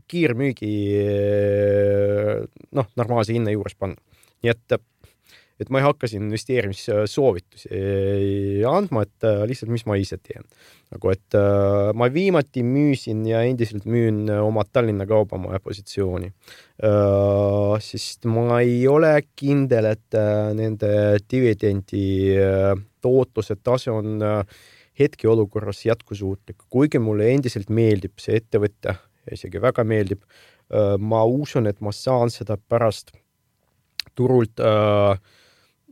kiirmüügi 0.09 0.73
noh, 2.73 2.89
normaalse 2.97 3.37
hinna 3.37 3.53
juures 3.53 3.77
panna. 3.77 4.01
nii 4.41 4.55
et 4.55 4.81
et 5.61 5.69
ma 5.69 5.81
ei 5.81 5.85
hakka 5.85 6.09
siin 6.09 6.25
investeerimissoovitusi 6.27 7.69
andma, 8.69 9.03
et 9.05 9.27
äh, 9.29 9.43
lihtsalt, 9.49 9.73
mis 9.73 9.85
ma 9.89 9.97
ise 10.01 10.17
teen. 10.23 10.45
nagu, 10.91 11.11
et 11.13 11.37
äh, 11.39 11.93
ma 11.95 12.09
viimati 12.11 12.65
müüsin 12.67 13.23
ja 13.29 13.45
endiselt 13.47 13.85
müün 13.87 14.25
oma 14.41 14.65
Tallinna 14.67 15.07
Kaubamaja 15.07 15.61
positsiooni. 15.63 16.33
Äh, 16.83 17.77
sest 17.85 18.27
ma 18.27 18.61
ei 18.65 18.89
ole 18.91 19.13
kindel, 19.37 19.93
et 19.93 20.19
nende 20.59 20.93
dividendi 21.31 22.35
tootluse 23.01 23.57
tase 23.63 23.91
on 23.95 24.21
hetkeolukorras 25.01 25.85
jätkusuutlik, 25.87 26.67
kuigi 26.69 26.99
mulle 27.01 27.31
endiselt 27.33 27.71
meeldib 27.73 28.19
see 28.21 28.37
ettevõte, 28.41 28.97
isegi 29.33 29.63
väga 29.63 29.85
meeldib. 29.85 30.23
ma 30.99 31.25
usun, 31.27 31.67
et 31.67 31.81
ma 31.83 31.91
saan 31.91 32.31
seda 32.31 32.55
pärast 32.55 33.11
turult 34.15 34.61
äh, 34.61 35.19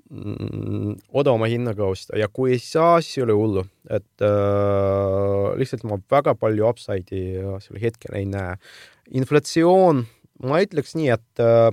odavama 0.09 1.49
hinnaga 1.51 1.85
osta. 1.89 2.17
Ja 2.19 2.29
kui 2.33 2.55
ei 2.57 2.63
saa, 2.63 3.01
siis 3.05 3.19
ei 3.19 3.27
ole 3.27 3.37
hullu, 3.37 3.65
et 3.93 4.25
äh, 4.25 5.49
lihtsalt 5.61 5.85
ma 5.89 5.99
väga 6.11 6.35
palju 6.39 6.69
upside'i 6.69 7.43
sel 7.65 7.81
hetkel 7.83 8.17
ei 8.17 8.29
näe. 8.29 8.57
inflatsioon, 9.19 10.05
ma 10.45 10.61
ütleks 10.65 10.95
nii, 10.97 11.09
et 11.13 11.43
äh, 11.45 11.71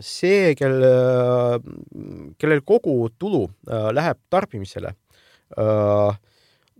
see, 0.00 0.54
kelle, 0.58 0.92
kellel 2.38 2.62
kogu 2.66 3.10
tulu 3.18 3.46
äh, 3.68 3.90
läheb 3.94 4.22
tarbimisele 4.30 4.94
äh,, 5.58 6.22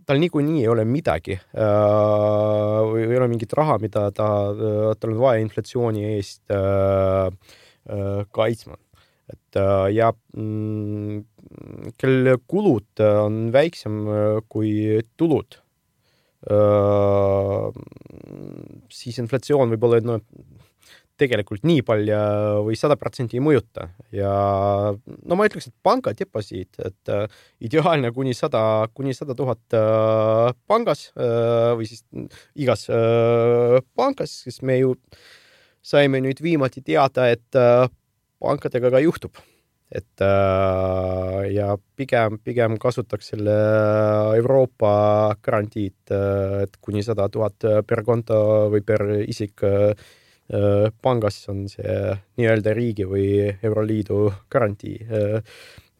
tal 0.07 0.21
niikuinii 0.23 0.63
ei 0.63 0.71
ole 0.71 0.85
midagi 0.87 1.35
äh, 1.35 2.81
või 2.87 3.05
ei 3.05 3.19
ole 3.19 3.27
mingit 3.31 3.53
raha, 3.59 3.75
mida 3.83 4.07
ta, 4.15 4.27
tal 4.99 5.13
on 5.13 5.19
vaja 5.19 5.43
inflatsiooni 5.43 6.05
eest 6.15 6.43
äh, 6.55 7.27
äh, 7.91 8.21
kaitsma 8.31 8.79
et 9.33 9.59
äh, 9.59 9.87
ja 9.95 10.11
mm, 10.33 11.23
kel 11.99 12.35
kulud 12.47 13.03
on 13.03 13.47
väiksem 13.55 14.03
äh, 14.07 14.37
kui 14.51 14.71
tulud, 15.19 15.59
äh, 16.51 17.81
siis 18.93 19.19
inflatsioon 19.23 19.75
võib-olla 19.75 20.03
no 20.05 20.19
tegelikult 21.17 21.65
nii 21.65 21.83
palju 21.85 22.19
või 22.67 22.77
sada 22.77 22.97
protsenti 22.99 23.37
ei 23.39 23.43
mõjuta. 23.43 23.89
Ja 24.13 24.31
no 24.93 25.37
ma 25.37 25.47
ütleks, 25.49 25.69
et 25.69 25.75
panga 25.85 26.13
deposiit, 26.17 26.77
et 26.77 27.13
äh, 27.13 27.25
ideaalne 27.63 28.11
kuni 28.15 28.35
sada, 28.37 28.61
kuni 28.97 29.15
sada 29.17 29.35
tuhat 29.37 29.77
äh, 29.77 30.51
pangas 30.69 31.09
äh, 31.17 31.73
või 31.79 31.89
siis 31.89 32.05
igas 32.55 32.87
äh, 32.93 33.79
pangas, 33.97 34.43
sest 34.45 34.63
me 34.67 34.79
ju 34.79 34.95
saime 35.87 36.21
nüüd 36.23 36.41
viimati 36.43 36.83
teada, 36.85 37.29
et 37.33 37.57
äh, 37.57 37.87
pankadega 38.39 38.91
ka 38.93 39.03
juhtub. 39.03 39.37
et 39.87 40.19
äh, 40.19 41.45
ja 41.55 41.77
pigem, 41.95 42.41
pigem 42.43 42.73
kasutaks 42.75 43.29
selle 43.31 43.53
Euroopa 44.35 45.35
garantiid, 45.39 46.11
äh, 46.11 46.63
et 46.65 46.73
kuni 46.83 47.03
sada 47.07 47.29
tuhat 47.31 47.63
per 47.87 48.01
konto 48.03 48.39
või 48.73 48.83
per 48.83 49.05
isik 49.23 49.63
äh, 49.63 49.93
pangas 51.01 51.37
on 51.51 51.69
see 51.71 51.95
nii-öelda 52.39 52.73
riigi 52.75 53.07
või 53.07 53.29
Euroliidu 53.63 54.19
garantii. 54.51 54.97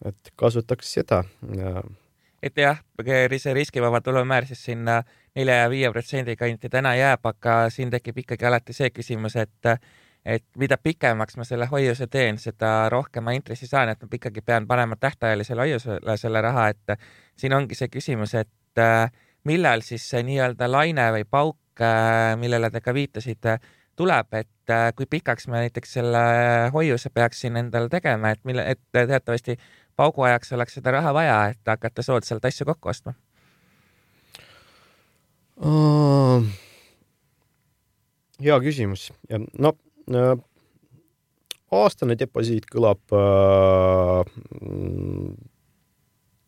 et 0.05 0.29
kasutaks 0.35 0.91
seda 0.99 1.23
et 2.43 2.59
jah, 2.59 2.77
see 3.39 3.53
riskivaba 3.53 4.01
tulumäär 4.01 4.45
siis 4.45 4.63
sinna 4.67 5.01
nelja 5.35 5.63
ja 5.63 5.69
viie 5.69 5.91
protsendi 5.91 6.35
kanti 6.35 6.69
täna 6.69 6.95
jääb, 6.95 7.25
aga 7.25 7.69
siin 7.73 7.91
tekib 7.91 8.17
ikkagi 8.23 8.45
alati 8.45 8.73
see 8.73 8.91
küsimus, 8.91 9.35
et 9.35 9.79
et 10.27 10.43
mida 10.59 10.75
pikemaks 10.77 11.37
ma 11.39 11.45
selle 11.47 11.69
hoiuse 11.71 12.07
teen, 12.11 12.37
seda 12.41 12.89
rohkem 12.91 13.23
ma 13.23 13.33
intressi 13.35 13.67
saan, 13.69 13.93
et 13.93 14.03
ma 14.03 14.19
ikkagi 14.19 14.43
pean 14.45 14.67
panema 14.67 14.97
tähtajalisele 14.99 15.63
hoiusele 15.63 16.17
selle 16.19 16.41
raha, 16.43 16.67
et 16.73 16.97
siin 17.39 17.55
ongi 17.55 17.77
see 17.79 17.87
küsimus, 17.93 18.35
et 18.35 18.81
äh, 18.83 19.07
millal 19.47 19.85
siis 19.87 20.03
see 20.11 20.23
nii-öelda 20.27 20.67
laine 20.71 21.07
või 21.15 21.23
pauk, 21.23 21.59
äh, 21.79 22.35
millele 22.39 22.71
te 22.73 22.83
ka 22.83 22.93
viitasite, 22.97 23.57
tuleb, 23.97 24.35
et 24.41 24.75
äh, 24.75 24.89
kui 24.97 25.07
pikaks 25.09 25.47
ma 25.47 25.63
näiteks 25.63 25.95
selle 25.99 26.25
hoiuse 26.75 27.09
peaksin 27.13 27.57
endale 27.63 27.89
tegema, 27.89 28.35
et 28.35 28.43
mille, 28.43 28.67
et 28.67 28.83
teatavasti 28.91 29.55
paugu 29.95 30.27
ajaks 30.27 30.53
oleks 30.59 30.77
seda 30.81 30.97
raha 30.99 31.15
vaja, 31.15 31.39
et 31.55 31.73
hakata 31.75 32.03
soodsalt 32.03 32.45
asju 32.51 32.67
kokku 32.67 32.91
ostma? 32.91 33.15
Uh,? 35.57 36.43
hea 38.43 38.59
küsimus. 38.61 39.09
Ja 39.31 39.39
no 39.57 39.71
aastane 41.77 42.15
deposiit 42.19 42.67
kõlab 42.71 43.15
äh, 43.15 44.23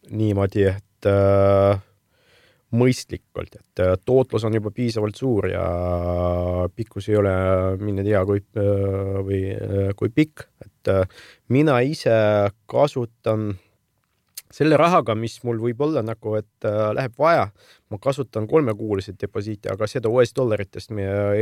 niimoodi, 0.10 0.64
et 0.70 1.10
äh, 1.10 1.82
mõistlikult, 2.76 3.56
et 3.58 3.82
äh, 3.84 3.96
tootlus 4.06 4.46
on 4.46 4.56
juba 4.56 4.72
piisavalt 4.74 5.18
suur 5.18 5.50
ja 5.50 5.64
pikkus 6.76 7.10
ei 7.10 7.18
ole 7.20 7.34
mine 7.82 8.06
tea 8.06 8.22
kui 8.30 8.42
äh, 8.42 9.18
või 9.26 9.42
äh, 9.56 9.90
kui 9.98 10.14
pikk, 10.14 10.46
et 10.66 10.94
mina 11.52 11.80
ise 11.86 12.14
kasutan 12.70 13.52
selle 14.54 14.78
rahaga, 14.82 15.14
mis 15.16 15.38
mul 15.46 15.60
võib 15.62 15.82
olla 15.86 16.02
nagu, 16.06 16.34
et 16.40 16.66
äh, 16.68 16.80
läheb 16.98 17.14
vaja, 17.22 17.50
ma 17.94 18.00
kasutan 18.02 18.48
kolmekuuliseid 18.50 19.20
deposiite, 19.22 19.70
aga 19.74 19.88
seda 19.90 20.10
US 20.10 20.34
dollaritest, 20.38 20.94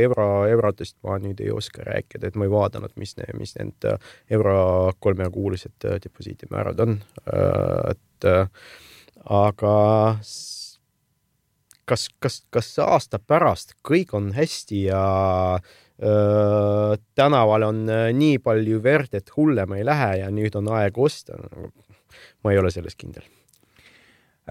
euro, 0.02 0.28
eurotest 0.48 0.98
ma 1.06 1.16
nüüd 1.22 1.40
ei 1.44 1.50
oska 1.54 1.86
rääkida, 1.88 2.28
et 2.28 2.36
ma 2.36 2.48
ei 2.48 2.52
vaadanud, 2.52 2.92
mis 3.00 3.16
mis 3.38 3.56
need 3.56 3.88
äh, 3.88 4.12
euro 4.36 4.92
kolmekuulised 5.00 5.88
äh, 5.88 5.98
deposiidimäärad 6.04 6.84
on 6.84 7.00
äh,. 7.32 7.96
et 7.96 8.28
äh, 8.28 8.46
aga 9.24 9.74
kas, 11.88 12.08
kas, 12.20 12.42
kas 12.50 12.70
aasta 12.84 13.18
pärast 13.18 13.74
kõik 13.86 14.14
on 14.16 14.30
hästi 14.36 14.84
ja 14.88 15.02
äh, 15.56 16.94
tänaval 17.18 17.68
on 17.68 17.84
äh, 17.92 18.08
nii 18.16 18.38
palju 18.44 18.82
verd, 18.84 19.14
et 19.16 19.32
hullem 19.36 19.76
ei 19.78 19.86
lähe 19.86 20.16
ja 20.22 20.30
nüüd 20.34 20.56
on 20.60 20.70
aeg 20.78 20.98
osta 20.98 21.38
ma 22.44 22.52
ei 22.52 22.58
ole 22.60 22.70
selles 22.74 22.96
kindel 22.96 23.26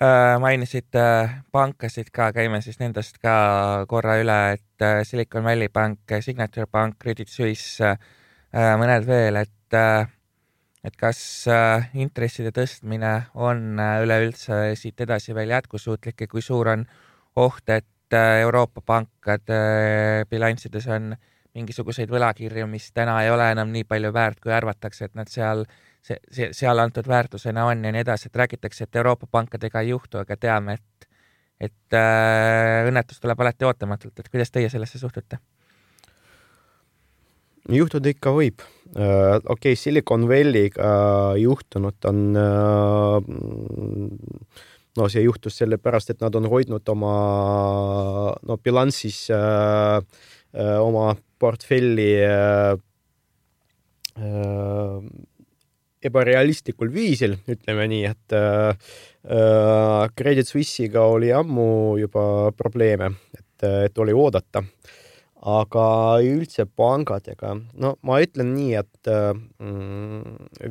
äh,. 0.01 0.39
mainisite 0.39 0.99
äh, 0.99 1.38
pankasid 1.51 2.12
ka, 2.14 2.32
käime 2.34 2.62
siis 2.62 2.80
nendest 2.80 3.18
ka 3.24 3.86
korra 3.89 4.18
üle, 4.22 4.38
et 4.58 4.86
äh, 4.86 5.01
Silicon 5.03 5.43
Valley 5.43 5.70
Bank, 5.70 5.99
Signature 6.22 6.68
Bank, 6.68 6.97
Credit 6.99 7.30
Suisse 7.30 7.84
äh,, 7.84 8.76
mõned 8.78 9.08
veel, 9.08 9.41
et 9.41 9.78
äh, 9.78 10.08
et 10.86 10.95
kas 10.95 11.20
äh, 11.51 11.89
intresside 11.99 12.53
tõstmine 12.55 13.14
on 13.36 13.80
äh, 13.82 14.01
üleüldse 14.05 14.76
siit 14.80 15.01
edasi 15.03 15.36
veel 15.36 15.51
jätkusuutlik 15.51 16.22
ja 16.24 16.28
kui 16.32 16.43
suur 16.45 16.70
on 16.72 16.86
oht, 17.36 17.66
et 17.68 18.16
äh, 18.16 18.43
Euroopa 18.45 18.82
pankade 18.86 19.58
äh, 19.58 20.22
bilanssides 20.30 20.88
on 20.93 21.16
mingisuguseid 21.58 22.12
võlakirju, 22.14 22.70
mis 22.70 22.91
täna 22.93 23.18
ei 23.26 23.32
ole 23.34 23.49
enam 23.51 23.74
nii 23.74 23.88
palju 23.89 24.14
väärt, 24.14 24.39
kui 24.43 24.53
arvatakse, 24.53 25.10
et 25.10 25.18
nad 25.18 25.30
seal 25.32 25.66
äh, 25.66 25.87
see, 26.08 26.20
see, 26.32 26.49
seal 26.55 26.80
antud 26.80 27.08
väärtusena 27.10 27.66
on 27.68 27.84
ja 27.86 27.91
nii 27.93 28.03
edasi, 28.05 28.30
et 28.30 28.39
räägitakse, 28.43 28.88
et 28.88 28.95
Euroopa 28.95 29.28
pankadega 29.32 29.84
ei 29.84 29.93
juhtu, 29.93 30.22
aga 30.22 30.38
teame, 30.39 30.78
et, 30.80 31.08
et 31.70 31.97
äh, 31.97 32.88
õnnetus 32.88 33.22
tuleb 33.24 33.43
alati 33.43 33.68
ootamatult, 33.68 34.20
et 34.20 34.32
kuidas 34.32 34.53
teie 34.53 34.70
sellesse 34.74 35.01
suhtute? 35.01 35.41
juhtuda 37.68 38.14
ikka 38.14 38.32
võib 38.32 38.62
uh,. 38.64 39.41
okei 39.43 39.74
okay,, 39.74 39.76
Silicon 39.76 40.24
Valley'ga 40.30 40.88
uh, 40.88 41.34
juhtunud 41.36 42.08
on 42.08 42.22
uh, 42.39 43.18
no 44.97 45.08
see 45.12 45.26
juhtus 45.26 45.60
sellepärast, 45.60 46.14
et 46.14 46.24
nad 46.24 46.36
on 46.39 46.47
hoidnud 46.47 46.88
oma 46.93 47.14
no 48.47 48.58
bilansis 48.64 49.26
uh, 49.36 49.99
uh, 49.99 50.78
oma 50.80 51.10
portfelli 51.43 52.14
uh, 52.24 52.80
uh, 54.16 55.03
ebarealistlikul 56.06 56.91
viisil, 56.93 57.38
ütleme 57.50 57.88
nii, 57.89 58.06
et 58.12 58.36
äh, 58.36 58.70
äh, 59.26 60.06
Credit 60.18 60.48
Suisse'iga 60.48 61.08
oli 61.10 61.32
ammu 61.34 61.98
juba 62.02 62.54
probleeme, 62.58 63.12
et, 63.38 63.68
et 63.89 64.02
oli 64.04 64.16
oodata. 64.16 64.64
aga 65.48 65.84
üldse 66.26 66.66
pangadega, 66.66 67.52
no 67.78 67.91
ma 68.04 68.18
ütlen 68.20 68.50
nii, 68.56 68.72
et 68.76 69.08
äh, 69.08 69.38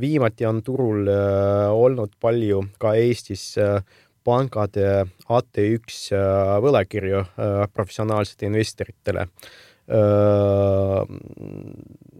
viimati 0.02 0.44
on 0.44 0.58
turul 0.66 1.06
äh, 1.08 1.70
olnud 1.70 2.16
palju 2.20 2.64
ka 2.82 2.96
Eestis 2.98 3.54
äh, 3.62 3.78
pankade 4.26 5.06
AT1 5.30 6.00
äh, 6.18 6.56
võlakirju 6.66 7.22
äh, 7.22 7.62
professionaalsetele 7.72 8.50
investoritele 8.50 9.28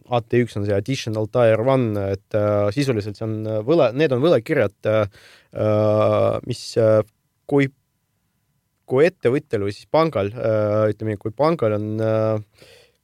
AT1 0.06 0.60
on 0.60 0.68
see 0.68 0.76
additional 0.76 1.26
tier 1.32 1.62
one, 1.62 2.06
et 2.16 2.38
sisuliselt 2.76 3.18
see 3.18 3.26
on 3.26 3.64
võla, 3.66 3.90
need 3.96 4.14
on 4.14 4.22
võlakirjad, 4.22 4.90
mis 6.46 6.62
kui, 7.50 7.68
kui 8.86 9.06
ettevõttel 9.08 9.66
või 9.66 9.74
siis 9.74 9.90
pangal, 9.90 10.32
ütleme, 10.92 11.18
kui 11.20 11.34
pangal 11.34 11.78
on 11.78 11.88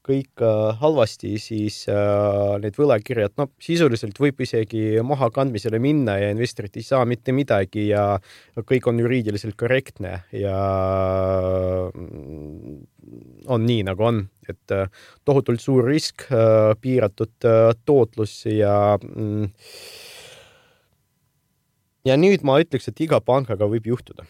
kõik 0.07 0.43
äh, 0.43 0.73
halvasti, 0.83 1.37
siis 1.39 1.83
äh, 1.91 2.57
need 2.63 2.77
võlakirjad, 2.79 3.37
noh, 3.39 3.53
sisuliselt 3.63 4.19
võib 4.19 4.41
isegi 4.43 4.99
mahakandmisele 5.07 5.79
minna 5.83 6.17
ja 6.19 6.33
investorid 6.35 6.75
ei 6.79 6.87
saa 6.87 7.07
mitte 7.09 7.35
midagi 7.35 7.89
ja 7.93 8.17
kõik 8.59 8.89
on 8.91 8.99
juriidiliselt 9.03 9.57
korrektne 9.59 10.17
ja 10.35 10.57
mm, 11.95 12.81
on 13.47 13.67
nii, 13.67 13.83
nagu 13.89 14.07
on, 14.09 14.21
et 14.49 14.75
äh, 14.75 14.87
tohutult 15.25 15.63
suur 15.63 15.87
risk, 15.89 16.29
piiratud 16.81 17.49
tootlus 17.87 18.37
ja 18.51 18.77
mm, 18.99 19.49
ja 22.09 22.19
nüüd 22.19 22.47
ma 22.47 22.61
ütleks, 22.63 22.89
et 22.91 23.03
iga 23.07 23.21
pangaga 23.25 23.69
võib 23.71 23.91
juhtuda 23.93 24.27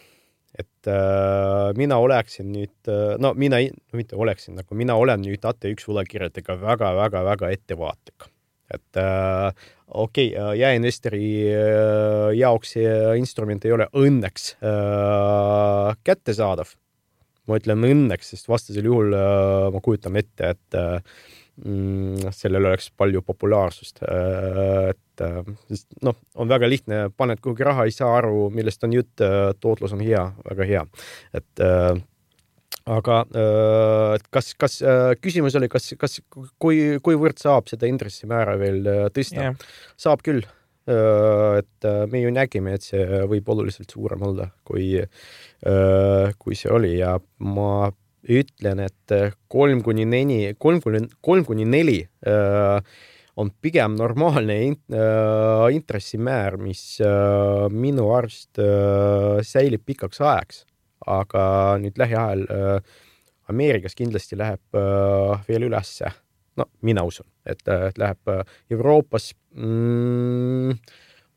et 0.58 0.88
äh, 0.90 1.72
mina 1.78 1.98
oleksin 2.02 2.50
nüüd 2.52 2.90
äh,, 2.90 3.16
no 3.22 3.32
mina, 3.38 3.60
mitte 3.96 4.18
oleksin, 4.20 4.58
nagu 4.60 4.76
mina 4.76 4.96
olen 5.00 5.24
nüüd 5.24 5.44
AT1 5.48 5.86
võlakirjadega 5.88 6.58
väga-väga-väga 6.60 7.52
ettevaatlik. 7.56 8.28
et 8.72 9.00
äh, 9.00 9.48
okei 9.88 10.30
okay, 10.32 10.42
äh,, 10.42 10.52
jaeinvestori 10.60 11.24
äh, 11.52 12.28
jaoks 12.36 12.76
see 12.76 12.92
instrument 13.20 13.64
ei 13.64 13.72
ole 13.72 13.88
õnneks 13.92 14.54
äh, 14.60 15.96
kättesaadav. 16.04 16.76
Ma 17.50 17.58
ütlen 17.58 17.86
õnneks, 17.86 18.32
sest 18.34 18.50
vastasel 18.50 18.86
juhul 18.88 19.14
äh, 19.16 19.68
ma 19.74 19.82
kujutan 19.82 20.18
ette, 20.20 20.52
et 20.54 20.78
äh, 20.78 21.24
mm, 21.64 22.30
sellel 22.36 22.68
oleks 22.70 22.90
palju 22.98 23.24
populaarsust. 23.26 24.02
Äh, 24.06 24.92
et 24.92 25.26
sest 25.68 25.90
noh, 26.06 26.16
on 26.40 26.48
väga 26.50 26.70
lihtne, 26.70 27.02
paned 27.18 27.42
kuhugi 27.42 27.66
raha, 27.66 27.86
ei 27.86 27.94
saa 27.94 28.14
aru, 28.20 28.48
millest 28.54 28.82
on 28.86 28.94
jutt, 28.96 29.22
tootlus 29.60 29.92
on 29.94 30.00
hea, 30.02 30.22
väga 30.48 30.66
hea, 30.66 30.80
et 31.36 31.62
aga 32.90 33.18
kas, 34.34 34.48
kas 34.58 34.78
küsimus 35.22 35.54
oli, 35.60 35.68
kas, 35.70 35.92
kas, 36.00 36.16
kui, 36.58 36.80
kuivõrd 37.04 37.38
saab 37.38 37.70
seda 37.70 37.86
intressimäära 37.90 38.56
veel 38.58 38.80
tõsta 39.14 39.52
yeah.? 39.52 39.70
saab 40.00 40.24
küll. 40.26 40.42
Et 40.86 41.86
me 42.10 42.20
ju 42.22 42.30
nägime, 42.34 42.72
et 42.74 42.82
see 42.82 43.22
võib 43.30 43.48
oluliselt 43.54 43.92
suurem 43.94 44.22
olla, 44.26 44.48
kui, 44.66 44.96
kui 46.42 46.58
see 46.58 46.72
oli 46.74 46.96
ja 46.98 47.12
ma 47.46 47.72
ütlen, 48.28 48.82
et 48.86 49.14
äh, 49.14 49.32
kolm 49.50 49.82
kuni 49.82 50.06
neli, 50.06 50.54
kolm 50.58 50.80
kuni, 50.82 51.02
kolm 51.24 51.46
kuni 51.46 51.66
neli 51.66 52.00
äh, 52.26 52.78
on 53.36 53.50
pigem 53.64 53.96
normaalne 53.98 54.58
int, 54.68 54.82
äh, 54.94 55.66
intressimäär, 55.74 56.58
mis 56.60 57.00
äh, 57.02 57.68
minu 57.72 58.10
arust 58.14 58.60
äh, 58.62 59.40
säilib 59.46 59.86
pikaks 59.88 60.22
ajaks, 60.22 60.64
aga 61.06 61.44
nüüd 61.82 61.98
lähiajal 61.98 62.46
äh, 62.48 63.00
Ameerikas 63.50 63.96
kindlasti 63.98 64.38
läheb 64.38 64.78
äh, 64.78 65.40
veel 65.48 65.66
ülesse. 65.66 66.12
No 66.58 66.68
mina 66.84 67.04
usun, 67.06 67.26
et, 67.46 67.62
äh, 67.68 67.88
et 67.90 67.98
läheb 68.00 68.32
äh, 68.32 68.44
Euroopas 68.72 69.32
mm, 69.56 70.76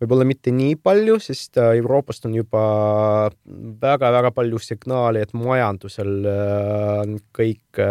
võib-olla 0.01 0.27
mitte 0.27 0.53
nii 0.55 0.75
palju, 0.83 1.17
sest 1.23 1.59
äh, 1.61 1.75
Euroopast 1.79 2.27
on 2.27 2.35
juba 2.35 2.65
väga-väga 3.81 4.33
palju 4.35 4.59
signaale, 4.61 5.23
et 5.23 5.33
majandusel 5.37 6.27
on 6.27 7.17
kõik 7.35 7.81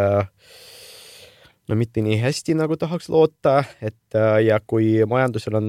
no 1.65 1.77
mitte 1.81 2.03
nii 2.05 2.19
hästi, 2.21 2.59
nagu 2.61 2.77
tahaks 2.77 3.09
loota, 3.09 3.63
et 3.81 4.17
ja 4.45 4.59
kui 4.69 4.99
majandusel 5.09 5.57
on, 5.57 5.69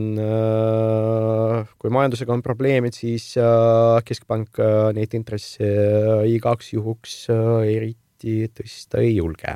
kui 1.79 1.93
majandusega 1.95 2.35
on 2.35 2.43
probleemid, 2.43 2.97
siis 2.99 3.29
keskpank 4.03 4.59
neid 4.97 5.15
intresse 5.15 5.69
igaks 6.27 6.73
juhuks 6.75 7.15
eriti 7.31 8.41
tõsta 8.51 8.99
ei 9.07 9.15
julge. 9.21 9.55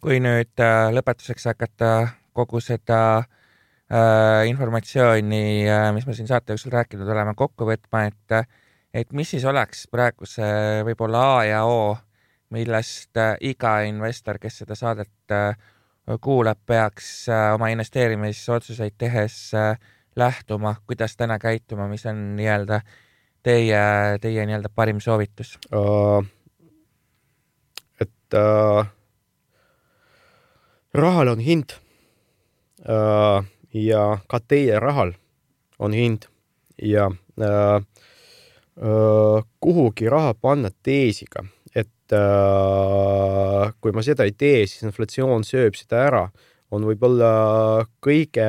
Kui 0.00 0.20
nüüd 0.20 0.62
lõpetuseks 0.94 1.50
hakata 1.50 1.90
kogu 2.32 2.60
seda 2.64 3.00
äh, 3.18 3.28
äh, 3.90 4.48
informatsiooni 4.48 5.68
äh,, 5.68 5.92
mis 5.94 6.06
me 6.06 6.14
siin 6.14 6.28
saate 6.28 6.54
jooksul 6.54 6.74
rääkinud 6.74 7.08
oleme, 7.10 7.34
kokku 7.36 7.66
võtma, 7.68 8.06
et 8.10 8.46
et 8.94 9.12
mis 9.14 9.30
siis 9.30 9.44
oleks 9.46 9.86
praeguse 9.90 10.46
võib-olla 10.86 11.24
A 11.36 11.44
ja 11.46 11.60
O, 11.66 11.96
millest 12.54 13.18
äh, 13.18 13.36
iga 13.52 13.80
investor, 13.86 14.38
kes 14.42 14.62
seda 14.62 14.78
saadet 14.78 15.34
äh, 15.34 15.54
kuulab, 16.22 16.58
peaks 16.66 17.28
äh, 17.28 17.52
oma 17.54 17.70
investeerimisotsuseid 17.74 18.98
tehes 18.98 19.54
äh, 19.54 19.76
lähtuma, 20.16 20.76
kuidas 20.86 21.16
täna 21.16 21.38
käituma, 21.38 21.88
mis 21.88 22.06
on 22.06 22.34
nii-öelda 22.38 22.80
teie, 23.42 23.82
teie 24.20 24.46
nii-öelda 24.46 24.70
parim 24.74 25.00
soovitus 25.02 25.56
uh,? 25.74 26.22
et 28.00 28.38
uh, 28.38 28.86
rahal 30.94 31.28
on 31.34 31.40
hind 31.44 31.76
uh, 32.88 33.44
ja 33.72 34.04
ka 34.28 34.40
teie 34.40 34.80
rahal 34.82 35.14
on 35.78 35.92
hind 35.94 36.26
ja 36.82 37.10
äh, 37.40 37.76
äh, 37.76 39.42
kuhugi 39.60 40.08
raha 40.08 40.34
panna 40.34 40.70
teesiga, 40.82 41.44
et 41.74 42.12
äh, 42.12 43.72
kui 43.80 43.92
ma 43.92 44.04
seda 44.04 44.26
ei 44.28 44.32
tee, 44.32 44.66
siis 44.66 44.84
inflatsioon 44.88 45.44
sööb 45.46 45.78
seda 45.78 46.04
ära, 46.08 46.24
on 46.70 46.84
võib-olla 46.86 47.32
kõige, 48.02 48.46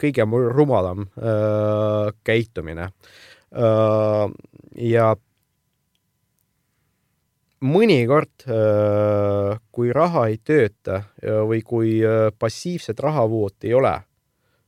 kõige 0.00 0.26
rumalam 0.26 1.06
äh, 1.16 2.10
käitumine 2.24 2.90
äh,. 3.52 4.26
ja 4.74 5.14
mõnikord, 7.64 8.46
äh, 8.46 9.54
kui 9.72 9.92
raha 9.92 10.28
ei 10.30 10.40
tööta 10.44 11.02
või 11.20 11.62
kui 11.64 11.96
äh, 12.04 12.28
passiivset 12.38 13.00
rahavood 13.00 13.64
ei 13.64 13.74
ole 13.74 13.94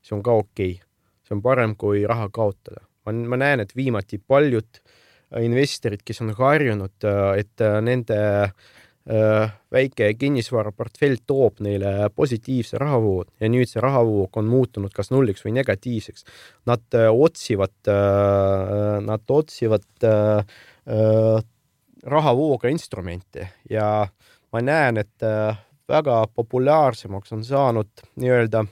see 0.07 0.17
on 0.17 0.23
ka 0.23 0.39
okei 0.39 0.77
okay.. 0.77 0.87
see 1.27 1.35
on 1.37 1.43
parem 1.43 1.75
kui 1.79 2.07
raha 2.07 2.31
kaotada. 2.33 2.87
ma, 3.07 3.13
ma 3.13 3.39
näen, 3.43 3.63
et 3.63 3.75
viimati 3.77 4.19
paljud 4.19 4.81
äh, 4.81 5.45
investorid, 5.47 6.03
kes 6.07 6.23
on 6.25 6.35
harjunud, 6.39 6.97
äh, 7.05 7.31
et 7.43 7.65
äh, 7.65 7.79
nende 7.83 8.19
väike 9.07 10.09
kinnisvaraportfell 10.19 11.21
toob 11.31 11.61
neile 11.63 12.09
positiivse 12.11 12.75
rahavood 12.83 13.29
ja 13.39 13.47
nüüd 13.47 13.71
see 13.71 13.79
rahavoog 13.79 14.35
on 14.41 14.49
muutunud 14.51 14.91
kas 14.91 15.13
nulliks 15.13 15.45
või 15.47 15.53
negatiivseks. 15.61 16.27
Nad 16.67 16.97
otsivad, 17.13 17.77
nad 19.07 19.31
otsivad 19.37 19.87
rahavooga 22.07 22.71
instrumente 22.71 23.49
ja 23.71 24.07
ma 24.53 24.63
näen, 24.63 25.03
et 25.03 25.27
väga 25.89 26.27
populaarsemaks 26.35 27.33
on 27.35 27.45
saanud 27.45 28.07
nii-öelda 28.21 28.65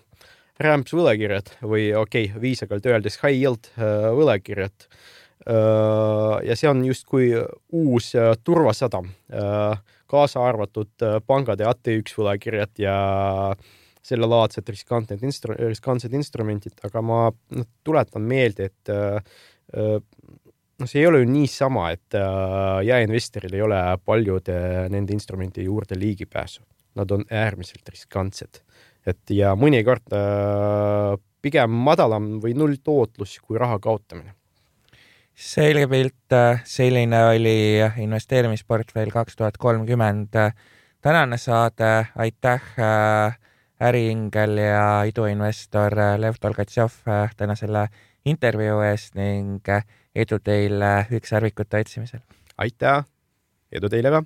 rämpsvõlakirjad 0.62 1.56
või 1.62 1.88
okei 1.96 2.28
okay,, 2.30 2.40
viisakalt 2.40 2.86
öeldes 2.86 3.18
high 3.22 3.34
yield 3.34 3.70
äh, 3.74 4.08
võlakirjad. 4.14 4.86
Äh, 5.44 6.36
ja 6.48 6.56
see 6.58 6.70
on 6.70 6.84
justkui 6.86 7.32
uus 7.74 8.12
äh, 8.18 8.34
turvasadam, 8.44 9.10
kaasa 10.10 10.44
arvatud 10.46 11.06
pangade 11.26 11.66
AT1 11.66 12.14
võlakirjad 12.18 12.78
ja 12.78 12.96
sellelaadsed 14.04 14.68
riskantsed 14.68 15.22
instru-, 15.26 15.56
riskantsed 15.58 16.12
instrumendid, 16.14 16.76
aga 16.86 17.02
ma 17.02 17.20
noh, 17.32 17.68
tuletan 17.82 18.22
meelde, 18.28 18.68
et 18.68 18.92
noh, 20.78 20.88
see 20.90 21.02
ei 21.02 21.06
ole 21.06 21.22
ju 21.22 21.30
niisama, 21.30 21.90
et 21.94 22.16
jaeinvestoril 22.86 23.54
ei 23.54 23.62
ole 23.62 23.80
paljude 24.04 24.56
nende 24.90 25.14
instrumentide 25.14 25.68
juurde 25.68 25.98
ligipääsu. 25.98 26.62
Nad 26.94 27.10
on 27.10 27.24
äärmiselt 27.30 27.88
riskantsed 27.90 28.62
et 29.06 29.34
ja 29.36 29.52
mõnikord 29.58 30.14
äh, 30.16 31.14
pigem 31.44 31.76
madalam 31.86 32.38
või 32.42 32.56
null 32.56 32.80
tootlus 32.82 33.36
kui 33.44 33.60
raha 33.60 33.78
kaotamine. 33.78 34.34
selge 35.34 35.86
pilt, 35.88 36.32
äh, 36.32 36.62
selline 36.64 37.24
oli 37.30 37.56
investeerimisportfell 38.04 39.10
kaks 39.10 39.36
tuhat 39.36 39.56
kolmkümmend. 39.58 40.32
tänane 41.00 41.38
saade, 41.38 42.06
aitäh 42.16 42.62
äh, 42.78 43.38
äriingel 43.80 44.58
ja 44.58 45.04
iduinvestor 45.04 45.92
Lev 46.18 46.40
Tolgatšov 46.40 46.92
äh, 47.08 47.30
täna 47.36 47.54
selle 47.54 47.88
intervjuu 48.24 48.80
eest 48.80 49.14
ning 49.14 49.68
edu 50.14 50.38
teile 50.38 51.06
ükssarvikute 51.10 51.80
otsimisel! 51.84 52.20
aitäh, 52.58 53.04
edu 53.72 53.88
teile 53.90 54.10
ka! 54.14 54.24